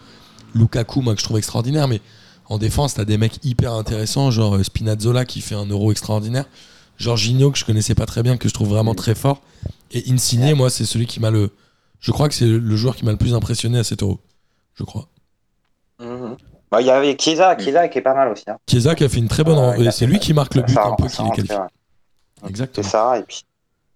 Lukaku, 0.55 1.01
moi, 1.01 1.13
que 1.13 1.19
je 1.19 1.25
trouve 1.25 1.37
extraordinaire, 1.37 1.87
mais 1.87 2.01
en 2.47 2.57
défense, 2.57 2.95
t'as 2.95 3.05
des 3.05 3.19
mecs 3.19 3.45
hyper 3.45 3.73
intéressants, 3.73 4.31
genre 4.31 4.57
Spinazzola 4.65 5.23
qui 5.23 5.41
fait 5.41 5.53
un 5.53 5.65
euro 5.67 5.91
extraordinaire. 5.91 6.45
Jorginho, 6.97 7.51
que 7.51 7.59
je 7.59 7.65
connaissais 7.65 7.93
pas 7.93 8.07
très 8.07 8.23
bien, 8.23 8.37
que 8.37 8.49
je 8.49 8.53
trouve 8.55 8.69
vraiment 8.69 8.95
très 8.95 9.13
fort. 9.13 9.39
Et 9.91 10.03
Insigne, 10.11 10.53
moi, 10.55 10.69
c'est 10.69 10.85
celui 10.85 11.05
qui 11.07 11.19
m'a 11.19 11.31
le. 11.31 11.51
Je 11.99 12.11
crois 12.11 12.29
que 12.29 12.35
c'est 12.35 12.45
le 12.45 12.75
joueur 12.75 12.95
qui 12.95 13.03
m'a 13.05 13.11
le 13.11 13.17
plus 13.17 13.33
impressionné 13.33 13.79
à 13.79 13.83
cet 13.83 14.03
euro. 14.03 14.19
Je 14.75 14.83
crois. 14.83 15.07
mhm. 15.99 16.37
Bah, 16.71 16.81
Il 16.81 16.87
y 16.87 16.91
avait 16.91 17.17
Chiesa, 17.19 17.57
Chiesa 17.57 17.87
qui 17.89 17.97
est 17.97 18.01
pas 18.01 18.13
mal 18.13 18.31
aussi. 18.31 18.43
Hein. 18.47 18.57
Chiesa 18.69 18.93
qui 18.95 19.03
a 19.03 19.09
fait 19.09 19.17
une 19.17 19.27
très 19.27 19.43
bonne. 19.43 19.57
Ouais, 19.57 19.85
et 19.87 19.91
c'est 19.91 20.05
lui 20.05 20.19
qui 20.19 20.33
marque 20.33 20.55
le 20.55 20.61
but 20.61 20.77
un 20.77 20.95
peu 20.95 21.07
ça 21.09 21.17
qui 21.17 21.21
les 21.23 21.27
rentre, 21.29 21.35
qualifie. 21.35 21.53
ouais. 21.55 21.67
C'est 22.43 22.49
Exactement. 22.49 22.87
ça. 22.87 23.17
Et 23.19 23.23
puis, 23.23 23.43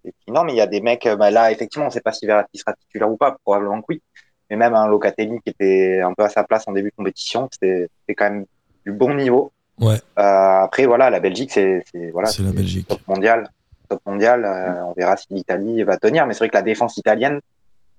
et 0.04 0.10
puis, 0.12 0.32
non, 0.34 0.44
mais 0.44 0.52
il 0.52 0.56
y 0.56 0.60
a 0.60 0.66
des 0.66 0.80
mecs, 0.80 1.06
euh, 1.06 1.16
bah, 1.16 1.30
là, 1.30 1.50
effectivement, 1.52 1.86
on 1.86 1.90
sait 1.90 2.00
pas 2.02 2.12
si 2.12 2.26
Verratti 2.26 2.58
sera 2.58 2.74
titulaire 2.74 3.08
ou 3.10 3.16
pas, 3.16 3.36
probablement 3.44 3.80
que 3.80 3.86
oui. 3.90 4.02
Mais 4.50 4.56
même 4.56 4.74
un 4.74 4.86
Locatelli 4.88 5.38
qui 5.42 5.50
était 5.50 6.00
un 6.04 6.12
peu 6.12 6.24
à 6.24 6.28
sa 6.28 6.44
place 6.44 6.64
en 6.66 6.72
début 6.72 6.90
de 6.90 6.94
compétition, 6.96 7.48
c'était 7.50 7.88
quand 8.14 8.24
même 8.30 8.44
du 8.84 8.92
bon 8.92 9.14
niveau. 9.14 9.52
Ouais. 9.80 9.96
Euh, 10.18 10.22
après, 10.64 10.84
voilà, 10.84 11.08
la 11.08 11.20
Belgique, 11.20 11.50
c'est 11.52 11.82
c'est- 11.90 12.10
voilà, 12.10 12.28
C'est 12.28 12.42
la 12.42 12.52
Belgique. 12.52 12.86
top 12.88 13.00
mondial. 13.08 13.50
Top 13.88 14.00
mondial, 14.06 14.44
euh, 14.44 14.84
on 14.84 14.92
verra 14.94 15.16
si 15.16 15.26
l'Italie 15.30 15.82
va 15.82 15.96
tenir. 15.98 16.26
Mais 16.26 16.32
c'est 16.34 16.38
vrai 16.40 16.48
que 16.48 16.56
la 16.56 16.62
défense 16.62 16.96
italienne, 16.96 17.40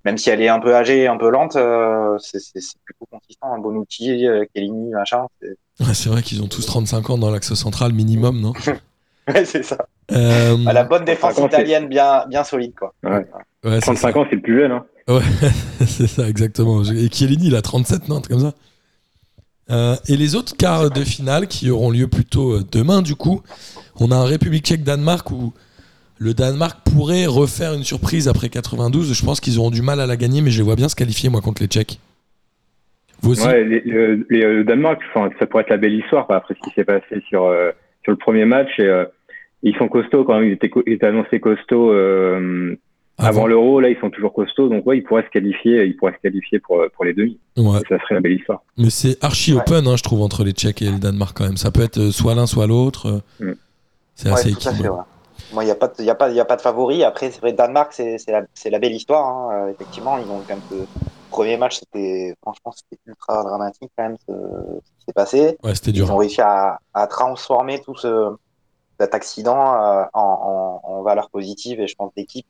même 0.04 0.18
si 0.18 0.30
elle 0.30 0.42
est 0.42 0.50
un 0.50 0.60
peu 0.60 0.76
âgée, 0.76 1.08
un 1.08 1.18
peu 1.18 1.30
lente, 1.30 1.56
euh, 1.56 2.18
c'est 2.20 2.40
plutôt 2.84 3.06
consistant. 3.12 3.54
Un 3.54 3.60
bon 3.60 3.76
outil, 3.76 4.26
euh, 4.28 4.46
Kellini, 4.54 4.92
machin. 4.92 5.26
c'est- 5.42 5.58
Ouais, 5.82 5.94
vrai 6.14 6.22
qu'ils 6.22 6.42
ont 6.42 6.48
tous 6.48 6.66
35 6.66 7.10
ans 7.10 7.18
dans 7.18 7.30
l'axe 7.32 7.54
central 7.54 7.94
minimum, 7.94 8.40
non? 8.42 8.54
Ouais, 9.28 9.44
c'est 9.44 9.64
ça. 9.64 9.88
Euh, 10.12 10.56
Bah, 10.64 10.72
la 10.72 10.84
bonne 10.84 11.04
défense 11.04 11.34
35 11.34 11.42
ans, 11.46 11.50
c'est- 11.52 11.58
italienne 11.64 11.88
bien, 11.90 12.26
bien 12.28 12.44
solide, 12.44 12.74
quoi. 12.78 12.94
Ouais. 13.04 13.26
ouais, 13.64 13.76
c'est 13.76 13.80
35 13.82 14.16
ans, 14.18 14.26
c'est 14.30 14.36
le 14.36 14.42
plus 14.44 14.60
jeune, 14.60 14.72
hein. 14.72 14.86
Ouais, 15.08 15.20
c'est 15.88 16.06
ça, 16.08 16.30
exactement. 16.30 16.84
Et 16.84 17.10
Chiellini, 17.12 17.48
il 17.48 17.56
a 17.56 17.64
37, 17.64 18.08
non, 18.08 18.18
un 18.18 18.22
truc 18.22 18.34
comme 18.38 18.48
ça. 18.52 18.54
Euh, 19.72 19.96
et 20.08 20.16
les 20.16 20.36
autres 20.36 20.56
quarts 20.56 20.92
de 20.92 21.04
finale 21.04 21.48
qui 21.48 21.72
auront 21.72 21.90
lieu 21.90 22.08
plutôt 22.08 22.60
demain, 22.62 23.02
du 23.02 23.16
coup, 23.16 23.42
on 24.00 24.12
a 24.12 24.16
un 24.16 24.26
République 24.26 24.64
tchèque-Danemark 24.66 25.32
où 25.32 25.54
le 26.18 26.34
Danemark 26.34 26.80
pourrait 26.86 27.26
refaire 27.26 27.74
une 27.74 27.84
surprise 27.84 28.28
après 28.28 28.50
92. 28.50 29.14
Je 29.14 29.26
pense 29.26 29.40
qu'ils 29.40 29.60
auront 29.60 29.72
du 29.72 29.82
mal 29.82 30.00
à 30.00 30.06
la 30.08 30.16
gagner, 30.18 30.42
mais 30.42 30.50
je 30.52 30.58
les 30.58 30.64
vois 30.64 30.76
bien 30.76 30.90
se 30.90 30.96
qualifier, 30.96 31.30
moi, 31.30 31.42
contre 31.42 31.62
les 31.62 31.68
Tchèques. 31.68 32.00
Vous 33.22 33.32
aussi 33.32 33.46
Ouais, 33.48 33.64
les- 33.64 33.82
le, 33.82 34.26
les- 34.30 34.42
le 34.42 34.64
Danemark, 34.64 35.02
enfin, 35.14 35.30
ça 35.40 35.46
pourrait 35.46 35.64
être 35.64 35.70
la 35.70 35.78
belle 35.78 35.94
histoire 35.96 36.26
quoi, 36.28 36.38
après 36.38 36.54
ce 36.56 36.68
qui 36.70 36.74
s'est 36.76 36.84
passé 36.86 37.22
sur, 37.28 37.46
euh, 37.46 37.72
sur 38.04 38.12
le 38.12 38.18
premier 38.18 38.46
match. 38.46 38.70
Et, 38.80 38.84
euh, 38.84 39.06
ils 39.64 39.76
sont 39.78 39.88
costauds 39.88 40.24
quand 40.26 40.40
même, 40.40 40.48
ils 40.50 40.54
étaient, 40.54 40.70
co- 40.70 40.84
ils 40.86 40.94
étaient 40.94 41.08
annoncés 41.08 41.40
costauds 41.40 41.92
euh, 41.92 42.76
avant, 43.18 43.48
l'Euro. 43.48 43.80
Là, 43.80 43.90
ils 43.90 43.98
sont 44.00 44.10
toujours 44.12 44.34
costauds, 44.34 44.70
donc 44.70 44.86
ouais, 44.86 44.98
ils 45.00 45.04
pourraient 45.04 45.24
se 45.24 45.30
qualifier, 45.30 45.86
ils 45.86 45.96
pourraient 45.96 46.14
se 46.14 46.22
qualifier 46.22 46.60
pour, 46.60 46.84
pour 46.94 47.04
les 47.06 47.14
demi. 47.14 47.40
Ouais. 47.58 47.80
Ça 47.90 47.98
serait 48.00 48.16
la 48.16 48.22
belle 48.22 48.34
histoire. 48.34 48.62
Mais 48.78 48.90
c'est 48.90 49.18
archi 49.24 49.54
Ouais. 49.54 49.62
open, 49.62 49.88
hein, 49.88 49.96
je 49.98 50.04
trouve, 50.04 50.22
entre 50.22 50.44
les 50.44 50.52
Tchèques 50.52 50.82
et 50.82 50.92
le 50.92 51.00
Danemark 51.00 51.36
quand 51.36 51.46
même. 51.46 51.58
Ça 51.58 51.72
peut 51.72 51.82
être 51.84 51.98
euh, 52.00 52.12
soit 52.12 52.36
l'un, 52.36 52.46
soit 52.46 52.68
l'autre. 52.68 53.22
euh, 53.42 53.46
Mm. 53.46 53.54
C'est 54.18 54.28
Ouais, 54.30 54.34
assez 54.36 54.52
tout 54.52 54.58
à 54.60 54.62
fait, 54.62 54.70
équilibré. 54.78 55.00
Moi, 55.56 55.64
il 55.64 55.68
n'y 55.68 55.72
a, 55.72 55.76
pas 55.76 55.88
de- 55.88 56.04
y 56.04 56.10
a, 56.10 56.16
pas- 56.16 56.30
y 56.30 56.40
a 56.40 56.46
pas 56.46 56.56
de 56.58 56.62
favori. 56.62 57.04
Après, 57.04 57.32
c'est 57.32 57.40
vrai, 57.40 57.54
Danemark, 57.54 57.92
c'est 57.94 58.18
la, 58.28 58.80
belle 58.80 58.94
histoire. 58.94 59.26
hein. 59.26 59.68
Euh, 59.68 59.72
effectivement, 59.72 60.18
ils 60.18 60.30
ont 60.30 60.42
quand 60.48 60.56
même 60.56 60.86
premier 61.32 61.58
match, 61.58 61.80
c'était 61.80 62.36
franchement, 62.42 62.72
c'était 62.72 63.02
ultra 63.06 63.44
dramatique 63.44 63.92
quand 63.98 64.04
même 64.04 64.18
ce, 64.28 64.34
qui 64.98 65.06
s'est 65.08 65.14
passé. 65.14 65.58
Ouais, 65.64 65.74
c'était 65.76 65.92
Ils 65.92 66.04
ont 66.04 66.08
dur. 66.08 66.18
réussi 66.20 66.42
à, 66.42 66.80
à 66.94 67.08
transformer 67.08 67.82
tout 67.82 67.96
ce, 67.96 68.36
cet 69.00 69.14
accident 69.16 69.74
euh, 69.82 70.04
en, 70.14 70.82
en, 70.84 70.90
en 70.90 71.02
valeur 71.02 71.30
positive 71.30 71.80
et 71.82 71.88
je 71.88 71.96
pense 71.96 72.14
d'équipe. 72.16 72.46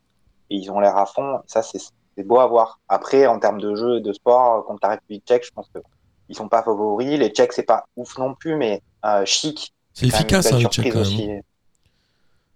Et 0.49 0.55
ils 0.57 0.69
ont 0.71 0.79
l'air 0.79 0.97
à 0.97 1.05
fond. 1.05 1.39
Ça, 1.47 1.61
c'est 1.63 1.79
beau 2.23 2.39
à 2.39 2.47
voir. 2.47 2.79
Après, 2.89 3.25
en 3.27 3.39
termes 3.39 3.59
de 3.61 3.75
jeu 3.75 3.97
et 3.97 4.01
de 4.01 4.13
sport, 4.13 4.53
euh, 4.53 4.61
contre 4.61 4.79
la 4.83 4.89
République 4.89 5.25
tchèque, 5.25 5.45
je 5.45 5.51
pense 5.51 5.69
que 5.73 5.79
ils 6.29 6.35
sont 6.35 6.47
pas 6.47 6.63
favoris. 6.63 7.19
Les 7.19 7.29
Tchèques, 7.29 7.53
c'est 7.53 7.63
pas 7.63 7.85
ouf 7.95 8.17
non 8.17 8.33
plus, 8.33 8.55
mais 8.55 8.81
euh, 9.05 9.25
chic. 9.25 9.73
C'est 9.93 10.07
efficace, 10.07 10.51
hein, 10.51 10.57
les 10.57 10.65
Tchèques, 10.65 10.95
aussi. 10.95 11.29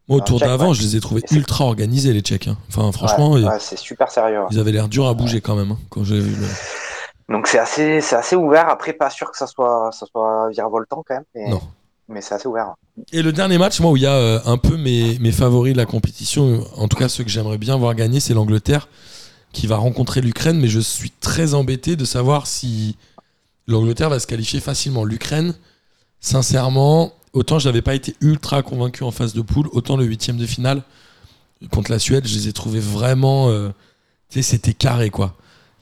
Moi, 0.10 0.18
au 0.18 0.22
tour 0.22 0.40
d'avant, 0.40 0.70
ouais. 0.70 0.74
je 0.74 0.82
les 0.82 0.96
ai 0.96 1.00
trouvés 1.00 1.24
ultra 1.32 1.66
organisés, 1.66 2.12
les 2.14 2.22
Tchèques. 2.22 2.48
hein. 2.48 2.58
Enfin, 2.70 2.92
franchement, 2.92 3.32
Ouais, 3.32 3.42
ils- 3.42 3.46
ouais, 3.48 3.60
c'est 3.60 3.78
super 3.78 4.10
sérieux. 4.12 4.40
ouais. 4.40 4.48
ils 4.52 4.60
avaient 4.60 4.72
l'air 4.72 4.90
durs 4.90 5.08
à 5.08 5.14
bouger 5.14 5.40
quand 5.42 5.56
même, 5.56 5.72
hein, 5.72 5.78
quand 5.90 6.04
j'ai 6.04 6.20
vu 6.20 6.36
le... 6.36 6.48
Donc 7.34 7.46
c'est 7.48 7.60
assez, 7.60 8.02
c'est 8.02 8.16
assez 8.16 8.36
ouvert. 8.36 8.68
Après, 8.70 8.92
pas 8.94 9.10
sûr 9.12 9.32
que 9.32 9.38
ça 9.38 9.46
soit, 9.46 9.92
ça 9.94 10.06
soit 10.08 10.50
virevoltant 10.50 11.04
quand 11.08 11.14
même. 11.14 11.26
Mais, 11.36 11.50
Non. 11.50 11.62
mais 12.08 12.22
c'est 12.22 12.34
assez 12.34 12.48
ouvert. 12.48 12.74
Et 13.14 13.22
le 13.22 13.32
dernier 13.32 13.60
match, 13.60 13.80
moi, 13.82 13.92
où 13.92 13.98
il 13.98 14.02
y 14.04 14.08
a 14.08 14.14
euh, 14.16 14.40
un 14.46 14.58
peu 14.58 14.78
mes, 14.78 15.20
mes 15.20 15.32
favoris 15.32 15.74
de 15.74 15.78
la 15.78 15.86
compétition, 15.86 16.66
en 16.76 16.88
tout 16.88 16.98
cas 16.98 17.08
ceux 17.08 17.24
que 17.24 17.30
j'aimerais 17.30 17.60
bien 17.60 17.78
voir 17.78 17.94
gagner, 17.94 18.20
c'est 18.20 18.34
l'Angleterre 18.34 18.88
qui 19.54 19.68
va 19.68 19.78
rencontrer 19.78 20.22
l'Ukraine, 20.22 20.60
mais 20.60 20.68
je 20.68 20.80
suis 20.80 21.12
très 21.12 21.54
embêté 21.54 21.96
de 21.96 22.04
savoir 22.06 22.48
si 22.48 22.98
l'Angleterre 23.68 24.10
va 24.10 24.20
se 24.20 24.26
qualifier 24.26 24.60
facilement. 24.60 25.04
L'Ukraine, 25.06 25.54
sincèrement, 26.20 27.12
autant 27.34 27.60
j'avais 27.60 27.82
pas 27.82 27.96
été 27.96 28.16
ultra 28.22 28.64
convaincu 28.64 29.04
en 29.04 29.12
phase 29.12 29.34
de 29.34 29.42
poule, 29.42 29.68
autant 29.74 29.98
le 29.98 30.06
huitième 30.06 30.38
de 30.38 30.46
finale 30.46 30.84
contre 31.72 31.92
la 31.92 32.00
Suède, 32.00 32.28
je 32.28 32.36
les 32.36 32.48
ai 32.48 32.54
trouvés 32.54 32.80
vraiment, 32.80 33.50
euh, 33.50 33.70
tu 34.30 34.42
sais, 34.42 34.52
c'était 34.52 34.74
carré 34.74 35.10
quoi. 35.10 35.36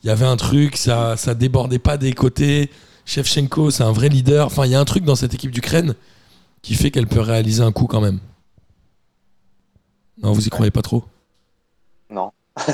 Il 0.04 0.08
y 0.08 0.10
avait 0.12 0.26
un 0.26 0.38
truc, 0.38 0.78
ça, 0.78 1.18
ça 1.18 1.36
débordait 1.36 1.80
pas 1.80 1.98
des 1.98 2.14
côtés. 2.14 2.72
Shevchenko, 3.06 3.72
c'est 3.72 3.84
un 3.84 3.92
vrai 3.92 4.10
leader. 4.10 4.48
Enfin, 4.48 4.66
il 4.66 4.72
y 4.72 4.76
a 4.76 4.80
un 4.80 4.86
truc 4.86 5.04
dans 5.04 5.16
cette 5.16 5.34
équipe 5.34 5.52
d'Ukraine 5.52 5.96
qui 6.64 6.76
fait 6.76 6.92
qu'elle 6.92 7.08
peut 7.08 7.22
réaliser 7.22 7.64
un 7.64 7.72
coup 7.72 7.88
quand 7.88 8.02
même. 8.02 8.20
Non, 10.22 10.32
vous 10.32 10.46
y 10.46 10.50
croyez 10.50 10.72
pas 10.72 10.82
trop? 10.82 11.04
Non, 12.10 12.32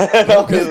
mais, 0.50 0.66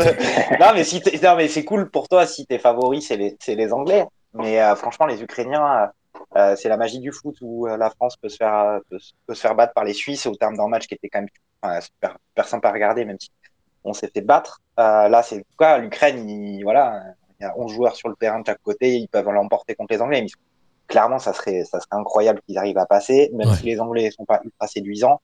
non, 0.58 0.72
mais, 0.74 0.84
si 0.84 1.00
t'es- 1.02 1.18
non, 1.22 1.36
mais 1.36 1.48
c'est 1.48 1.64
cool 1.64 1.90
pour 1.90 2.08
toi 2.08 2.26
si 2.26 2.46
tes 2.46 2.58
favoris, 2.58 3.06
c'est 3.06 3.16
les, 3.16 3.36
c'est 3.40 3.54
les 3.54 3.72
Anglais. 3.72 4.06
Mais 4.34 4.60
euh, 4.60 4.74
franchement, 4.76 5.06
les 5.06 5.22
Ukrainiens, 5.22 5.90
euh, 6.36 6.56
c'est 6.56 6.68
la 6.68 6.76
magie 6.76 7.00
du 7.00 7.12
foot 7.12 7.36
où 7.42 7.66
euh, 7.68 7.76
la 7.76 7.90
France 7.90 8.16
peut 8.16 8.28
se, 8.28 8.36
faire, 8.36 8.54
euh, 8.54 8.78
peut, 8.90 8.98
se- 8.98 9.12
peut 9.26 9.34
se 9.34 9.40
faire 9.40 9.54
battre 9.54 9.72
par 9.74 9.84
les 9.84 9.92
Suisses 9.94 10.26
au 10.26 10.34
terme 10.34 10.56
d'un 10.56 10.68
match 10.68 10.86
qui 10.86 10.94
était 10.94 11.08
quand 11.08 11.20
même 11.20 11.28
enfin, 11.62 11.80
super, 11.80 12.16
super 12.30 12.48
sympa 12.48 12.68
à 12.68 12.72
regarder, 12.72 13.04
même 13.04 13.18
si 13.20 13.30
on 13.84 13.92
s'est 13.92 14.10
fait 14.14 14.20
battre. 14.22 14.60
Euh, 14.78 15.08
là, 15.08 15.22
c'est 15.22 15.44
quoi 15.56 15.78
L'Ukraine, 15.78 16.28
il, 16.28 16.62
voilà, 16.62 17.02
il 17.40 17.44
y 17.44 17.46
a 17.46 17.54
11 17.58 17.72
joueurs 17.72 17.96
sur 17.96 18.08
le 18.08 18.16
terrain 18.16 18.40
de 18.40 18.46
chaque 18.46 18.62
côté, 18.62 18.96
ils 18.98 19.08
peuvent 19.08 19.28
l'emporter 19.30 19.74
contre 19.74 19.92
les 19.94 20.00
Anglais. 20.02 20.22
Mais 20.22 20.28
clairement, 20.88 21.18
ça 21.18 21.32
serait, 21.32 21.64
ça 21.64 21.80
serait 21.80 21.88
incroyable 22.00 22.40
qu'ils 22.46 22.58
arrivent 22.58 22.78
à 22.78 22.86
passer, 22.86 23.30
même 23.34 23.48
Ouais. 23.48 23.56
si 23.56 23.64
les 23.66 23.80
Anglais 23.80 24.10
sont 24.10 24.24
pas 24.24 24.40
ultra 24.44 24.66
séduisants. 24.68 25.20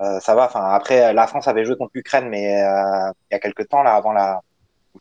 Euh, 0.00 0.20
ça 0.20 0.34
va. 0.34 0.46
Enfin, 0.46 0.64
après, 0.70 1.12
la 1.14 1.26
France 1.26 1.48
avait 1.48 1.64
joué 1.64 1.76
contre 1.76 1.92
l'Ukraine, 1.94 2.28
mais 2.28 2.62
euh, 2.62 3.10
il 3.30 3.34
y 3.34 3.36
a 3.36 3.38
quelques 3.38 3.68
temps, 3.68 3.82
là, 3.82 3.94
avant 3.94 4.12
la, 4.12 4.40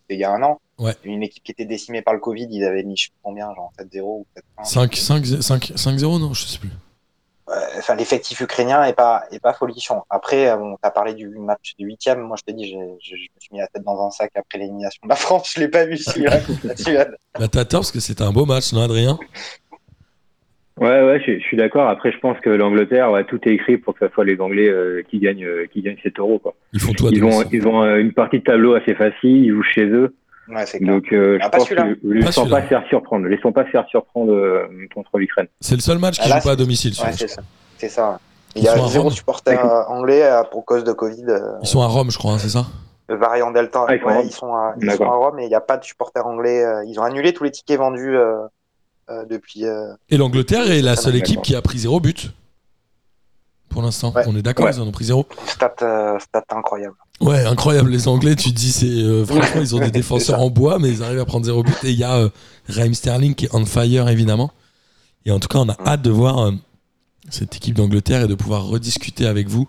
il 0.10 0.18
y 0.20 0.24
a 0.24 0.32
un 0.32 0.42
an, 0.44 0.60
Ouais. 0.78 0.94
une 1.06 1.24
équipe 1.24 1.44
qui 1.44 1.52
était 1.52 1.66
décimée 1.66 2.02
par 2.02 2.14
le 2.14 2.20
Covid, 2.20 2.48
ils 2.52 2.66
avaient 2.66 2.84
mis 2.84 2.98
je 2.98 3.06
sais 3.06 3.12
combien, 3.24 3.48
genre 3.56 3.72
7-0 3.80 4.02
ou 4.02 4.26
7-1. 4.60 4.66
5 4.66 4.96
5 4.96 5.26
5 5.42 5.64
5-0 5.72 6.20
non, 6.20 6.34
je 6.34 6.46
sais 6.46 6.60
plus. 6.60 6.70
Ouais, 7.48 7.56
Enfin, 7.78 7.96
l'effectif 7.96 8.42
ukrainien 8.42 8.84
est 8.84 8.94
pas 8.94 9.24
est 9.32 9.40
pas 9.40 9.54
folichon. 9.54 10.02
Après, 10.10 10.50
euh, 10.50 10.58
bon, 10.58 10.78
t'as 10.82 10.90
parlé 10.90 11.14
du 11.14 11.30
match 11.30 11.76
du 11.78 11.86
huitième. 11.86 12.22
Moi, 12.22 12.36
je 12.38 12.52
te 12.52 12.58
dis, 12.58 12.66
je, 12.66 12.78
je 13.02 13.14
me 13.14 13.40
suis 13.40 13.50
mis 13.52 13.60
la 13.60 13.68
tête 13.68 13.84
dans 13.84 14.06
un 14.06 14.10
sac 14.10 14.32
après 14.36 14.58
l'élimination 14.58 15.02
de 15.04 15.10
la 15.10 15.16
France. 15.16 15.54
Je 15.56 15.62
l'ai 15.62 15.68
pas 15.68 15.86
vu 15.86 15.98
celui-là. 15.98 16.40
Bah 17.40 17.48
t'as 17.50 17.66
tort 17.66 17.82
parce 17.82 17.92
que 17.92 18.00
c'était 18.00 18.24
un 18.24 18.32
beau 18.32 18.46
match, 18.46 18.74
non 18.74 18.82
Adrien? 18.82 19.18
Ouais, 20.78 21.02
ouais, 21.04 21.24
je, 21.26 21.40
je 21.40 21.44
suis 21.44 21.56
d'accord. 21.56 21.88
Après, 21.88 22.12
je 22.12 22.20
pense 22.20 22.38
que 22.42 22.50
l'Angleterre, 22.50 23.10
ouais, 23.12 23.24
tout 23.24 23.40
est 23.48 23.54
écrit 23.54 23.78
pour 23.78 23.94
que 23.98 24.06
ce 24.06 24.14
soit 24.14 24.26
les 24.26 24.40
Anglais 24.42 24.68
euh, 24.68 25.04
qui 25.10 25.20
gagnent, 25.20 25.46
euh, 25.46 25.68
qui 25.72 25.82
gagnent 25.82 25.98
7 26.04 26.20
euros. 26.20 26.40
Quoi. 26.40 26.54
Ils 26.74 26.82
font 26.82 26.92
tout 26.92 27.08
à 27.08 27.12
Ils 27.12 27.24
ont, 27.24 27.44
ils 27.50 27.66
ont 27.66 27.82
euh, 27.84 27.98
une 27.98 28.12
partie 28.12 28.40
de 28.40 28.44
tableau 28.44 28.74
assez 28.74 28.94
facile, 28.94 29.46
ils 29.46 29.52
jouent 29.52 29.64
chez 29.64 29.86
eux. 29.86 30.14
Ouais, 30.48 30.66
c'est 30.66 30.80
clair. 30.80 30.94
Donc, 30.96 31.06
euh, 31.12 31.38
Ah, 31.42 31.46
je 31.46 31.50
pas 31.52 31.58
pense 31.58 31.70
que 31.70 31.98
laissons 32.04 32.48
pas 32.50 32.62
se 32.62 32.68
faire 32.68 32.84
surprendre. 32.88 33.26
Laissons 33.28 33.52
pas 33.52 33.66
se 33.66 33.70
faire 33.72 33.86
surprendre 33.90 34.32
euh, 34.34 34.68
contre 34.94 35.18
l'Ukraine. 35.18 35.48
C'est 35.60 35.76
le 35.76 35.82
seul 35.82 35.98
match 35.98 36.16
qui 36.16 36.22
Ah, 36.26 36.30
là, 36.30 36.40
joue 36.40 36.46
pas 36.48 36.52
à 36.52 36.56
domicile. 36.56 36.92
Ouais, 36.92 36.98
celui-là. 37.12 37.18
c'est 37.18 37.28
ça. 37.28 37.42
C'est 37.78 37.90
ça. 37.90 38.20
Il 38.56 38.64
y 38.64 38.68
a 38.70 38.78
zéro 38.88 39.10
supporter 39.12 39.58
euh, 39.60 39.84
anglais 39.88 40.24
euh, 40.24 40.44
pour 40.44 40.64
cause 40.66 40.84
de 40.84 40.94
Covid. 40.94 41.26
euh, 41.28 41.58
Ils 41.62 41.68
sont 41.68 41.82
à 41.82 41.88
Rome, 41.88 42.10
je 42.12 42.18
crois, 42.18 42.34
hein, 42.34 42.38
c'est 42.40 42.50
ça 42.50 42.66
le 43.08 43.18
variant 43.18 43.52
Delta. 43.52 43.86
Ah, 43.88 43.94
ils 43.96 44.00
sont 44.02 44.08
à 44.08 44.10
ouais, 44.10 44.18
Rome. 44.18 44.26
ils 44.26 44.32
sont 44.32 44.54
à, 44.56 44.74
ils 44.78 44.82
sont 44.82 44.98
D'accord. 44.98 45.14
à 45.14 45.16
Rome 45.18 45.40
et 45.40 45.44
il 45.44 45.48
n'y 45.50 45.54
a 45.54 45.62
pas 45.62 45.78
de 45.78 45.84
supporter 45.84 46.26
anglais. 46.26 46.64
euh, 46.64 46.84
Ils 46.88 47.00
ont 47.00 47.04
annulé 47.04 47.34
tous 47.34 47.44
les 47.44 47.52
tickets 47.52 47.78
vendus 47.78 48.16
euh, 48.18 48.38
euh, 49.12 49.26
depuis. 49.30 49.66
euh, 49.68 49.94
Et 50.10 50.18
l'Angleterre 50.18 50.72
est 50.72 50.82
la 50.82 50.94
Ah, 50.94 50.96
seule 50.96 51.16
équipe 51.16 51.44
qui 51.44 51.56
a 51.56 51.62
pris 51.62 51.78
zéro 51.78 52.00
but. 52.00 52.32
Pour 53.76 53.84
l'instant, 53.84 54.14
Ouais. 54.16 54.24
on 54.26 54.34
est 54.38 54.42
d'accord, 54.42 54.66
Ouais. 54.68 54.72
ils 54.74 54.80
en 54.80 54.88
ont 54.88 54.92
pris 54.94 55.04
zéro. 55.04 55.26
stat, 55.48 55.76
euh, 55.82 56.18
stat 56.18 56.46
incroyable. 56.56 56.96
Ouais, 57.20 57.44
incroyable. 57.46 57.90
Les 57.90 58.08
Anglais, 58.08 58.38
tu 58.38 58.52
te 58.52 58.56
dis, 58.56 58.72
c'est 58.72 58.86
euh, 58.88 59.26
franchement, 59.26 59.60
ils 59.60 59.76
ont 59.76 59.80
des 59.80 59.92
défenseurs 60.02 60.40
en 60.40 60.50
bois, 60.50 60.80
mais 60.80 60.88
ils 60.90 61.04
arrivent 61.04 61.20
à 61.20 61.26
prendre 61.26 61.46
zéro 61.46 61.62
but. 61.62 61.76
Et 61.84 61.92
il 61.92 62.00
y 62.00 62.06
a 62.06 62.14
euh, 62.16 62.30
Raheem 62.70 62.94
Sterling 62.94 63.36
qui 63.36 63.46
est 63.48 63.50
on 63.54 63.66
fire, 63.66 64.08
évidemment. 64.08 64.50
Et 65.26 65.32
en 65.32 65.40
tout 65.42 65.50
cas, 65.50 65.60
on 65.60 65.68
a 65.68 65.76
hâte 65.86 66.02
de 66.04 66.10
voir 66.10 66.40
euh, 66.40 66.52
cette 67.30 67.54
équipe 67.58 67.76
d'Angleterre 67.76 68.22
et 68.24 68.28
de 68.28 68.36
pouvoir 68.36 68.64
rediscuter 68.66 69.28
avec 69.28 69.50
vous, 69.50 69.68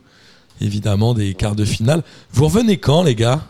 évidemment, 0.61 1.13
des 1.13 1.35
quarts 1.35 1.57
de 1.57 1.65
finale. 1.65 2.05
Vous 2.33 2.45
revenez 2.45 2.79
quand, 2.79 3.03
les 3.03 3.17
gars? 3.17 3.41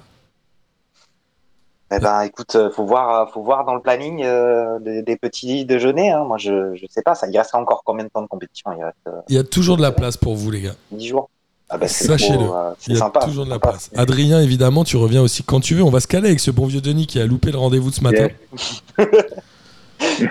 Eh 1.95 2.01
ben, 2.01 2.23
écoute, 2.23 2.57
euh, 2.57 2.69
faut 2.71 2.85
voir, 2.85 3.21
euh, 3.29 3.33
faut 3.33 3.43
voir 3.43 3.65
dans 3.65 3.75
le 3.75 3.81
planning 3.81 4.23
euh, 4.25 4.79
des, 4.81 5.03
des 5.03 5.17
petits 5.17 5.65
déjeuners. 5.65 6.11
Hein. 6.11 6.25
Moi, 6.25 6.37
je, 6.37 6.75
je 6.75 6.85
sais 6.91 7.03
pas, 7.03 7.15
ça 7.15 7.29
il 7.29 7.39
reste 7.39 7.55
encore 7.55 7.83
combien 7.85 8.05
de 8.05 8.09
temps 8.11 8.23
de 8.23 8.27
compétition? 8.27 8.73
Il 8.77 8.83
reste 8.83 8.97
euh, 9.07 9.13
Il 9.29 9.37
y 9.37 9.39
a 9.39 9.45
toujours 9.45 9.77
de 9.77 9.83
la 9.83 9.93
place 9.93 10.17
pour 10.17 10.35
vous, 10.35 10.51
les 10.51 10.63
gars. 10.63 10.75
10 10.91 11.07
jours. 11.07 11.31
Ah 11.69 11.79
ben, 11.79 11.89
c'est 11.89 12.07
Sachez-le. 12.07 12.43
euh, 12.45 12.71
c'est 12.79 12.91
Il 12.91 12.95
y 12.95 12.97
a 12.97 13.01
sympa. 13.01 13.21
toujours 13.21 13.45
de 13.45 13.51
la 13.51 13.57
sympa. 13.57 13.69
place. 13.71 13.91
Adrien, 13.97 14.41
évidemment, 14.41 14.83
tu 14.83 14.97
reviens 14.97 15.23
aussi 15.23 15.45
quand 15.45 15.61
tu 15.61 15.75
veux. 15.77 15.83
On 15.85 15.91
va 15.91 16.01
se 16.01 16.09
caler 16.09 16.27
avec 16.29 16.41
ce 16.41 16.51
bon 16.51 16.67
vieux 16.67 16.81
Denis 16.81 17.07
qui 17.07 17.21
a 17.21 17.27
loupé 17.27 17.53
le 17.53 17.59
rendez-vous 17.59 17.91
de 17.91 17.95
ce 17.95 18.03
matin. 18.03 18.27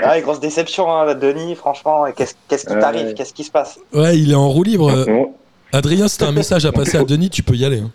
Ah, 0.04 0.20
grosse 0.22 0.40
déception, 0.42 0.92
hein, 0.94 1.16
Denis. 1.16 1.56
Franchement, 1.56 2.06
qu'est-ce 2.16 2.36
qu'est-ce 2.50 2.66
qui 2.66 2.74
t'arrive? 2.74 3.14
Qu'est-ce 3.14 3.34
qui 3.34 3.44
se 3.46 3.52
passe? 3.52 3.80
Ouais, 3.94 4.18
il 4.18 4.32
est 4.32 4.36
en 4.36 4.50
roue 4.50 4.64
libre. 4.64 5.06
Adrien, 5.72 6.08
si 6.08 6.18
t'as 6.18 6.28
un 6.28 6.32
message 6.32 6.66
à 6.66 6.72
passer 6.72 6.98
à 6.98 7.04
Denis, 7.04 7.30
tu 7.30 7.44
peux 7.44 7.56
y 7.56 7.66
aller. 7.66 7.80
hein. 7.80 7.92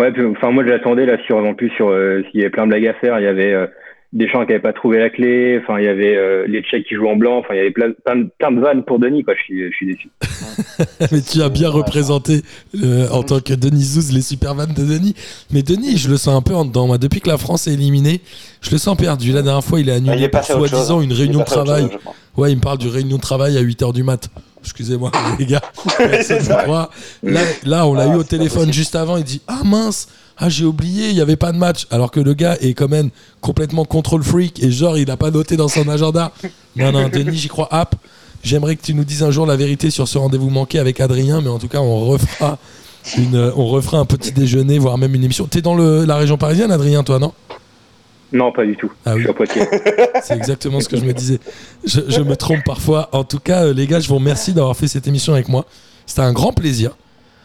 Ouais, 0.00 0.12
puis, 0.12 0.24
enfin 0.24 0.50
moi 0.50 0.64
j'attendais 0.66 1.06
là 1.06 1.16
sur 1.26 1.36
en 1.36 1.54
plus 1.54 1.70
sur 1.70 1.88
euh, 1.90 2.22
s'il 2.30 2.40
y 2.40 2.42
avait 2.42 2.50
plein 2.50 2.64
de 2.64 2.70
blagues 2.70 2.86
à 2.86 2.94
faire, 2.94 3.18
il 3.20 3.24
y 3.24 3.28
avait 3.28 3.52
euh, 3.52 3.66
des 4.12 4.26
gens 4.28 4.40
qui 4.40 4.48
n'avaient 4.48 4.58
pas 4.60 4.72
trouvé 4.72 4.98
la 4.98 5.10
clé, 5.10 5.60
enfin 5.62 5.78
il 5.78 5.84
y 5.84 5.88
avait 5.88 6.16
euh, 6.16 6.46
les 6.48 6.62
Tchèques 6.62 6.86
qui 6.86 6.94
jouent 6.94 7.08
en 7.08 7.16
blanc, 7.16 7.38
enfin 7.38 7.54
il 7.54 7.58
y 7.58 7.60
avait 7.60 7.70
plein, 7.70 7.92
plein, 8.04 8.16
de- 8.16 8.30
plein 8.38 8.50
de 8.50 8.60
vannes 8.60 8.84
pour 8.84 8.98
Denis 8.98 9.22
quoi, 9.24 9.34
je 9.36 9.42
suis, 9.42 9.70
je 9.70 9.76
suis 9.76 9.86
déçu. 9.86 10.08
Mais 11.12 11.20
tu 11.20 11.42
as 11.42 11.48
bien 11.48 11.68
représenté 11.68 12.40
euh, 12.82 13.08
en 13.10 13.22
tant 13.22 13.40
que 13.40 13.52
Denis 13.54 13.84
Zouz 13.84 14.12
les 14.12 14.22
super 14.22 14.54
vannes 14.54 14.74
de 14.74 14.84
Denis. 14.84 15.14
Mais 15.52 15.62
Denis, 15.62 15.98
je 15.98 16.08
le 16.08 16.16
sens 16.16 16.34
un 16.36 16.42
peu 16.42 16.54
en 16.54 16.64
dedans. 16.64 16.86
Moi, 16.86 16.98
depuis 16.98 17.20
que 17.20 17.28
la 17.28 17.36
France 17.38 17.68
est 17.68 17.74
éliminée, 17.74 18.20
je 18.62 18.70
le 18.70 18.78
sens 18.78 18.96
perdu. 18.96 19.32
La 19.32 19.42
dernière 19.42 19.64
fois, 19.64 19.80
il 19.80 19.90
a 19.90 19.94
annulé 19.94 20.28
soi-disant 20.42 21.00
une 21.02 21.12
réunion 21.12 21.40
de 21.40 21.44
travail. 21.44 21.82
chose. 21.82 21.98
Ouais, 22.36 22.52
il 22.52 22.56
me 22.56 22.62
parle 22.62 22.78
d'une 22.78 22.90
réunion 22.90 23.16
de 23.16 23.22
travail 23.22 23.58
à 23.58 23.62
8h 23.62 23.92
du 23.92 24.02
mat. 24.02 24.28
Excusez-moi, 24.70 25.10
les 25.38 25.46
gars. 25.46 25.60
Là, 27.22 27.40
là, 27.64 27.86
on 27.86 27.94
l'a 27.94 28.04
Ah, 28.04 28.14
eu 28.14 28.16
au 28.16 28.22
téléphone 28.24 28.58
possible. 28.66 28.72
juste 28.74 28.94
avant. 28.96 29.16
Il 29.16 29.24
dit 29.24 29.40
Ah 29.48 29.60
mince, 29.64 30.06
ah 30.38 30.48
j'ai 30.48 30.64
oublié, 30.64 31.08
il 31.08 31.14
n'y 31.14 31.20
avait 31.20 31.36
pas 31.36 31.52
de 31.52 31.58
match. 31.58 31.86
Alors 31.90 32.10
que 32.10 32.20
le 32.20 32.34
gars 32.34 32.56
est 32.60 32.74
quand 32.74 32.88
même 32.88 33.10
complètement 33.40 33.84
control 33.84 34.22
freak 34.22 34.62
et 34.62 34.70
genre, 34.70 34.96
il 34.96 35.06
n'a 35.08 35.16
pas 35.16 35.30
noté 35.30 35.56
dans 35.56 35.68
son 35.68 35.88
agenda. 35.88 36.32
Non, 36.76 36.92
non, 36.92 37.08
Denis, 37.08 37.36
j'y 37.36 37.48
crois. 37.48 37.68
App, 37.72 37.96
j'aimerais 38.44 38.76
que 38.76 38.82
tu 38.82 38.94
nous 38.94 39.04
dises 39.04 39.22
un 39.22 39.30
jour 39.30 39.44
la 39.44 39.56
vérité 39.56 39.90
sur 39.90 40.06
ce 40.08 40.18
rendez-vous 40.18 40.50
manqué 40.50 40.78
avec 40.78 41.00
Adrien, 41.00 41.40
mais 41.40 41.48
en 41.50 41.58
tout 41.58 41.68
cas, 41.68 41.80
on 41.80 42.06
refera, 42.06 42.58
une, 43.18 43.34
euh, 43.34 43.50
on 43.56 43.66
refera 43.66 43.98
un 43.98 44.04
petit 44.06 44.32
déjeuner, 44.32 44.78
voire 44.78 44.96
même 44.98 45.14
une 45.14 45.24
émission. 45.24 45.46
T'es 45.46 45.62
dans 45.62 45.74
le, 45.74 46.04
la 46.04 46.16
région 46.16 46.38
parisienne, 46.38 46.70
Adrien, 46.70 47.02
toi, 47.02 47.18
non? 47.18 47.32
Non, 48.32 48.52
pas 48.52 48.64
du 48.64 48.76
tout. 48.76 48.92
Ah 49.04 49.12
Je 49.12 49.16
oui. 49.16 49.20
suis 49.22 49.30
à 49.30 49.34
Poitiers. 49.34 49.62
C'est 50.22 50.36
exactement 50.36 50.80
ce 50.80 50.88
que 50.88 50.96
je 50.96 51.04
me 51.04 51.12
disais. 51.12 51.40
Je, 51.84 52.00
je 52.08 52.20
me 52.20 52.36
trompe 52.36 52.64
parfois. 52.64 53.08
En 53.12 53.24
tout 53.24 53.40
cas, 53.40 53.64
euh, 53.64 53.72
les 53.74 53.86
gars, 53.86 54.00
je 54.00 54.08
vous 54.08 54.16
remercie 54.16 54.52
d'avoir 54.52 54.76
fait 54.76 54.88
cette 54.88 55.08
émission 55.08 55.32
avec 55.32 55.48
moi. 55.48 55.66
C'était 56.06 56.22
un 56.22 56.32
grand 56.32 56.52
plaisir. 56.52 56.96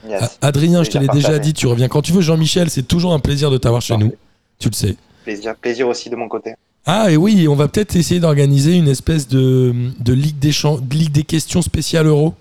Yes. 0.07 0.19
Ah, 0.41 0.47
Adrien, 0.47 0.83
je 0.83 0.91
te 0.91 0.97
l'ai 0.97 1.07
déjà 1.07 1.39
dit, 1.39 1.53
tu 1.53 1.65
reviens 1.67 1.87
quand 1.87 2.01
tu 2.01 2.11
veux. 2.11 2.21
Jean-Michel, 2.21 2.69
c'est 2.69 2.83
toujours 2.87 3.13
un 3.13 3.19
plaisir 3.19 3.49
de 3.49 3.57
t'avoir 3.57 3.81
chez 3.81 3.97
nous. 3.97 4.13
Tu 4.59 4.69
le 4.69 4.75
sais. 4.75 4.95
Plaisir, 5.23 5.55
plaisir 5.55 5.87
aussi 5.87 6.09
de 6.09 6.15
mon 6.15 6.27
côté. 6.27 6.53
Ah, 6.85 7.09
et 7.09 7.17
oui, 7.17 7.47
on 7.47 7.55
va 7.55 7.67
peut-être 7.67 7.95
essayer 7.95 8.19
d'organiser 8.19 8.73
une 8.75 8.87
espèce 8.87 9.27
de, 9.27 9.73
de 9.99 10.13
ligue, 10.13 10.37
des 10.37 10.51
de 10.51 10.95
ligue 10.95 11.11
des 11.11 11.23
questions 11.23 11.61
spéciale 11.63 12.05
euro 12.07 12.35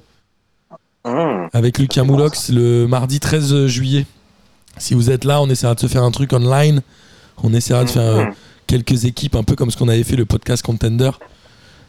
Mmh. 1.07 1.49
avec 1.53 1.79
Lucas 1.79 2.03
Moulox 2.03 2.49
le 2.51 2.87
mardi 2.87 3.21
13 3.21 3.67
juillet. 3.67 4.07
Si 4.79 4.95
vous 4.95 5.11
êtes 5.11 5.25
là, 5.25 5.43
on 5.43 5.51
essaiera 5.51 5.75
de 5.75 5.81
se 5.81 5.87
faire 5.87 6.03
un 6.03 6.11
truc 6.11 6.33
online. 6.33 6.81
On 7.43 7.53
essaiera 7.53 7.85
de 7.85 7.91
faire 7.91 8.03
euh, 8.03 8.25
Mmh. 8.25 8.35
quelques 8.67 9.05
équipes, 9.05 9.35
un 9.37 9.43
peu 9.43 9.57
comme 9.57 9.71
ce 9.71 9.77
qu'on 9.77 9.89
avait 9.89 10.05
fait 10.05 10.17
le 10.17 10.25
podcast 10.25 10.65
Contender 10.65 11.11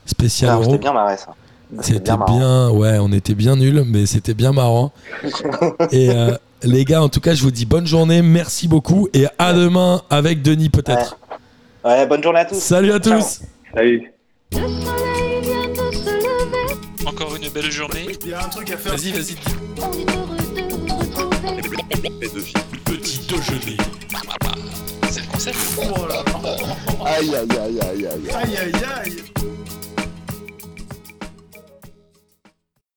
spécial 0.05 0.51
Ah, 0.53 0.55
euro. 0.61 0.77
Bien 0.77 0.93
marré 0.93 1.17
ça. 1.17 1.33
C'était 1.81 2.15
marrant. 2.15 2.37
bien, 2.37 2.69
ouais, 2.71 2.97
on 2.99 3.11
était 3.11 3.33
bien 3.33 3.55
nuls, 3.55 3.83
mais 3.87 4.05
c'était 4.05 4.33
bien 4.35 4.51
marrant. 4.51 4.91
et 5.91 6.09
euh, 6.11 6.35
les 6.63 6.85
gars, 6.85 7.01
en 7.01 7.09
tout 7.09 7.19
cas, 7.21 7.33
je 7.33 7.41
vous 7.41 7.51
dis 7.51 7.65
bonne 7.65 7.87
journée, 7.87 8.21
merci 8.21 8.67
beaucoup, 8.67 9.07
et 9.13 9.25
à 9.39 9.53
demain 9.53 10.01
avec 10.09 10.41
Denis 10.41 10.69
peut-être. 10.69 11.17
Ouais, 11.83 12.05
bonne 12.05 12.21
journée 12.21 12.39
à 12.41 12.45
tous. 12.45 12.59
Salut 12.59 12.91
à 12.91 12.99
Ciao. 12.99 13.19
tous 13.19 13.41
Salut. 13.73 14.11
Encore 17.05 17.35
une 17.35 17.49
belle 17.49 17.71
journée. 17.71 18.07
Il 18.23 18.29
y 18.29 18.33
a 18.33 18.43
un 18.45 18.49
truc 18.49 18.71
à 18.71 18.77
faire. 18.77 18.93
Vas-y, 18.95 19.11
vas-y. 19.11 19.35
on 19.77 19.97
est 19.97 20.15
heureux 20.15 20.37
de 20.37 20.69
vous 20.71 20.95
retrouver. 20.97 21.77
Pédophile. 22.19 22.61
Petit 22.85 23.19
déjeuner. 23.27 23.77
C'est 25.15 25.21
le 25.21 25.27
concept. 25.31 25.57
Oh 25.77 26.07
là 26.07 26.15
là. 26.15 27.05
Aïe 27.05 27.33
aïe 27.33 27.57
aïe 27.57 27.79
aïe 27.79 28.05
aïe. 28.05 28.29
Aïe 28.33 28.57
aïe 28.57 28.73
aïe. 29.01 29.23